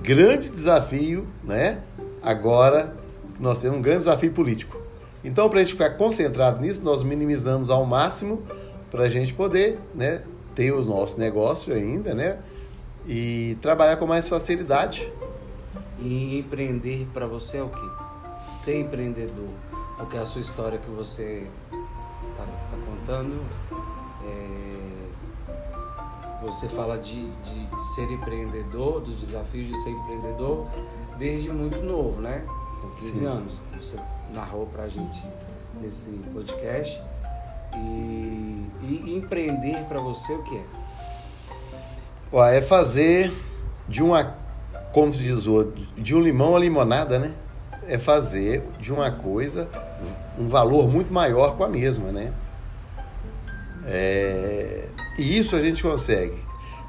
grande 0.02 0.50
desafio, 0.50 1.26
né? 1.44 1.80
Agora 2.22 2.94
nós 3.38 3.60
temos 3.60 3.78
um 3.78 3.82
grande 3.82 3.98
desafio 3.98 4.32
político. 4.32 4.85
Então, 5.24 5.48
para 5.48 5.60
a 5.60 5.62
gente 5.62 5.72
ficar 5.72 5.90
concentrado 5.90 6.60
nisso, 6.60 6.82
nós 6.84 7.02
minimizamos 7.02 7.70
ao 7.70 7.84
máximo 7.84 8.42
para 8.90 9.04
a 9.04 9.08
gente 9.08 9.34
poder 9.34 9.78
né, 9.94 10.22
ter 10.54 10.72
o 10.72 10.84
nosso 10.84 11.18
negócio 11.18 11.74
ainda, 11.74 12.14
né? 12.14 12.38
E 13.06 13.56
trabalhar 13.60 13.96
com 13.96 14.06
mais 14.06 14.28
facilidade. 14.28 15.12
E 16.00 16.38
empreender 16.38 17.06
para 17.12 17.26
você 17.26 17.58
é 17.58 17.62
o 17.62 17.68
quê? 17.68 17.88
Ser 18.54 18.80
empreendedor. 18.80 19.50
Porque 19.96 20.16
a 20.16 20.26
sua 20.26 20.40
história 20.40 20.78
que 20.78 20.90
você 20.90 21.46
está 22.30 22.44
tá 22.44 22.76
contando, 22.86 23.42
é, 24.24 24.66
você 26.44 26.68
fala 26.68 26.98
de, 26.98 27.30
de 27.30 27.68
ser 27.94 28.10
empreendedor, 28.10 29.00
dos 29.00 29.14
desafios 29.14 29.68
de 29.68 29.76
ser 29.78 29.90
empreendedor 29.90 30.66
desde 31.18 31.50
muito 31.50 31.82
novo, 31.82 32.20
né? 32.20 32.44
Com 32.80 32.88
15 32.88 33.12
Sim. 33.12 33.24
anos, 33.24 33.62
você 33.80 33.96
narrou 34.32 34.66
pra 34.66 34.88
gente 34.88 35.22
nesse 35.80 36.10
podcast. 36.32 37.02
E, 37.74 38.66
e 38.82 39.16
empreender 39.16 39.84
para 39.84 40.00
você 40.00 40.32
o 40.32 40.42
que 40.42 40.56
é? 40.56 40.64
É 42.56 42.62
fazer 42.62 43.32
de 43.88 44.02
uma, 44.02 44.34
como 44.92 45.12
se 45.12 45.22
diz, 45.22 45.44
de 45.96 46.14
um 46.14 46.20
limão 46.20 46.56
a 46.56 46.58
limonada, 46.58 47.18
né? 47.18 47.34
É 47.86 47.98
fazer 47.98 48.64
de 48.80 48.92
uma 48.92 49.10
coisa 49.10 49.68
um 50.38 50.48
valor 50.48 50.88
muito 50.88 51.12
maior 51.12 51.56
com 51.56 51.64
a 51.64 51.68
mesma, 51.68 52.12
né? 52.12 52.32
É, 53.84 54.88
e 55.18 55.38
isso 55.38 55.56
a 55.56 55.60
gente 55.60 55.82
consegue. 55.82 56.44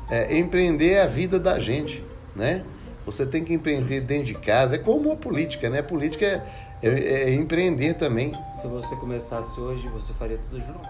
É, 0.10 0.38
empreender 0.38 1.00
a 1.00 1.06
vida 1.06 1.40
da 1.40 1.60
gente, 1.60 2.04
né? 2.36 2.64
Você 3.08 3.26
tem 3.26 3.44
que 3.44 3.54
empreender 3.54 4.02
dentro 4.02 4.26
de 4.26 4.34
casa. 4.36 4.76
É 4.76 4.78
como 4.78 5.12
a 5.12 5.16
política, 5.16 5.70
né? 5.70 5.80
A 5.80 5.84
política 5.84 6.44
é, 6.84 6.88
é, 6.88 7.24
é 7.24 7.34
empreender 7.34 7.94
também. 7.94 8.34
Se 8.54 8.68
você 8.68 8.96
começasse 8.98 9.60
hoje, 9.60 9.88
você 9.88 10.14
faria 10.14 10.38
tudo 10.38 10.60
de 10.60 10.68
novo? 10.68 10.86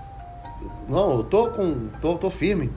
Não, 0.90 1.18
eu 1.18 1.24
tô 1.24 1.50
com, 1.52 1.88
tô, 2.02 2.18
tô 2.18 2.30
firme, 2.32 2.72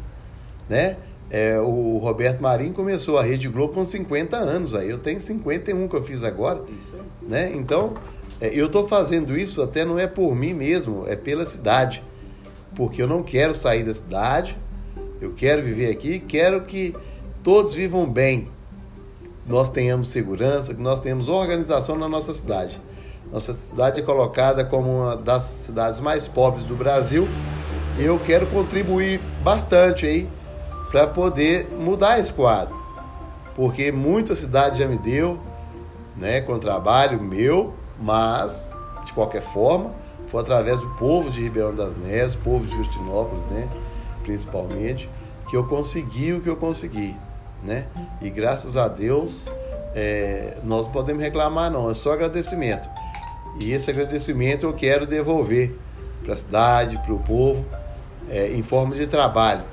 né? 0.69 0.99
É, 1.31 1.59
o 1.59 1.97
Roberto 1.99 2.43
Marinho 2.43 2.75
começou 2.75 3.17
a 3.17 3.23
Rede 3.23 3.49
Globo 3.49 3.73
com 3.73 3.85
50 3.85 4.37
anos, 4.37 4.75
aí 4.75 4.91
eu 4.91 4.99
tenho 4.99 5.21
51 5.21 5.89
que 5.89 5.95
eu 5.95 6.03
fiz 6.03 6.25
agora, 6.25 6.63
isso 6.77 6.97
né? 7.23 7.53
Então, 7.55 7.95
é, 8.41 8.49
eu 8.53 8.67
estou 8.67 8.87
fazendo 8.89 9.39
isso 9.39 9.63
até 9.63 9.85
não 9.85 9.99
é 9.99 10.09
por 10.09 10.35
mim 10.35 10.53
mesmo, 10.53 11.05
é 11.07 11.15
pela 11.15 11.47
cidade, 11.47 12.03
porque 12.75 13.01
eu 13.01 13.07
não 13.07 13.23
quero 13.23 13.55
sair 13.55 13.85
da 13.85 13.95
cidade, 13.95 14.59
eu 15.21 15.33
quero 15.33 15.63
viver 15.63 15.91
aqui, 15.91 16.19
quero 16.19 16.63
que 16.63 16.97
todos 17.45 17.75
vivam 17.75 18.11
bem, 18.11 18.51
nós 19.47 19.69
tenhamos 19.69 20.09
segurança, 20.09 20.75
que 20.75 20.81
nós 20.81 21.01
tenhamos 21.01 21.29
organização 21.29 21.97
na 21.97 22.09
nossa 22.09 22.33
cidade. 22.33 22.81
Nossa 23.33 23.53
cidade 23.53 24.01
é 24.01 24.03
colocada 24.03 24.65
como 24.65 25.03
uma 25.03 25.17
das 25.17 25.43
cidades 25.43 26.01
mais 26.01 26.27
pobres 26.27 26.65
do 26.65 26.75
Brasil 26.75 27.29
e 27.99 28.05
eu 28.05 28.19
quero 28.19 28.47
contribuir 28.47 29.21
bastante 29.43 30.07
aí 30.07 30.29
para 30.91 31.07
poder 31.07 31.69
mudar 31.79 32.19
esse 32.19 32.33
quadro. 32.33 32.75
Porque 33.55 33.93
muita 33.93 34.35
cidade 34.35 34.79
já 34.79 34.87
me 34.87 34.99
deu, 34.99 35.39
né, 36.17 36.41
com 36.41 36.59
trabalho 36.59 37.23
meu, 37.23 37.75
mas 38.01 38.69
de 39.05 39.13
qualquer 39.13 39.43
forma, 39.43 39.95
foi 40.27 40.41
através 40.41 40.81
do 40.81 40.89
povo 40.91 41.31
de 41.31 41.41
Ribeirão 41.41 41.75
das 41.75 41.97
Neves, 41.97 42.37
povo 42.37 42.67
de 42.67 42.75
Justinópolis, 42.77 43.47
né, 43.47 43.69
principalmente, 44.23 45.11
que 45.49 45.57
eu 45.57 45.67
consegui 45.67 46.33
o 46.33 46.41
que 46.41 46.49
eu 46.49 46.57
consegui, 46.57 47.17
né? 47.63 47.87
E 48.21 48.31
graças 48.31 48.77
a 48.77 48.89
Deus, 48.89 49.47
é, 49.95 50.59
nós 50.65 50.85
não 50.85 50.93
podemos 50.93 51.23
reclamar 51.23 51.71
não, 51.71 51.91
é 51.91 51.95
só 51.95 52.13
agradecimento. 52.13 52.89
E 53.59 53.73
esse 53.73 53.91
agradecimento 53.91 54.67
eu 54.67 54.73
quero 54.73 55.07
devolver 55.07 55.77
para 56.23 56.35
a 56.35 56.37
cidade, 56.37 56.99
para 56.99 57.13
o 57.13 57.19
povo, 57.19 57.65
é, 58.29 58.49
em 58.53 58.63
forma 58.63 58.95
de 58.95 59.07
trabalho. 59.07 59.65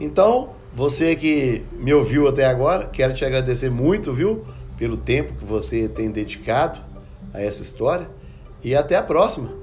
Então, 0.00 0.50
você 0.74 1.14
que 1.14 1.62
me 1.74 1.92
ouviu 1.92 2.26
até 2.26 2.46
agora, 2.46 2.86
quero 2.86 3.12
te 3.12 3.24
agradecer 3.24 3.70
muito, 3.70 4.14
viu, 4.14 4.44
pelo 4.78 4.96
tempo 4.96 5.34
que 5.34 5.44
você 5.44 5.88
tem 5.88 6.10
dedicado 6.10 6.80
a 7.34 7.42
essa 7.42 7.62
história. 7.62 8.08
E 8.64 8.74
até 8.74 8.96
a 8.96 9.02
próxima. 9.02 9.59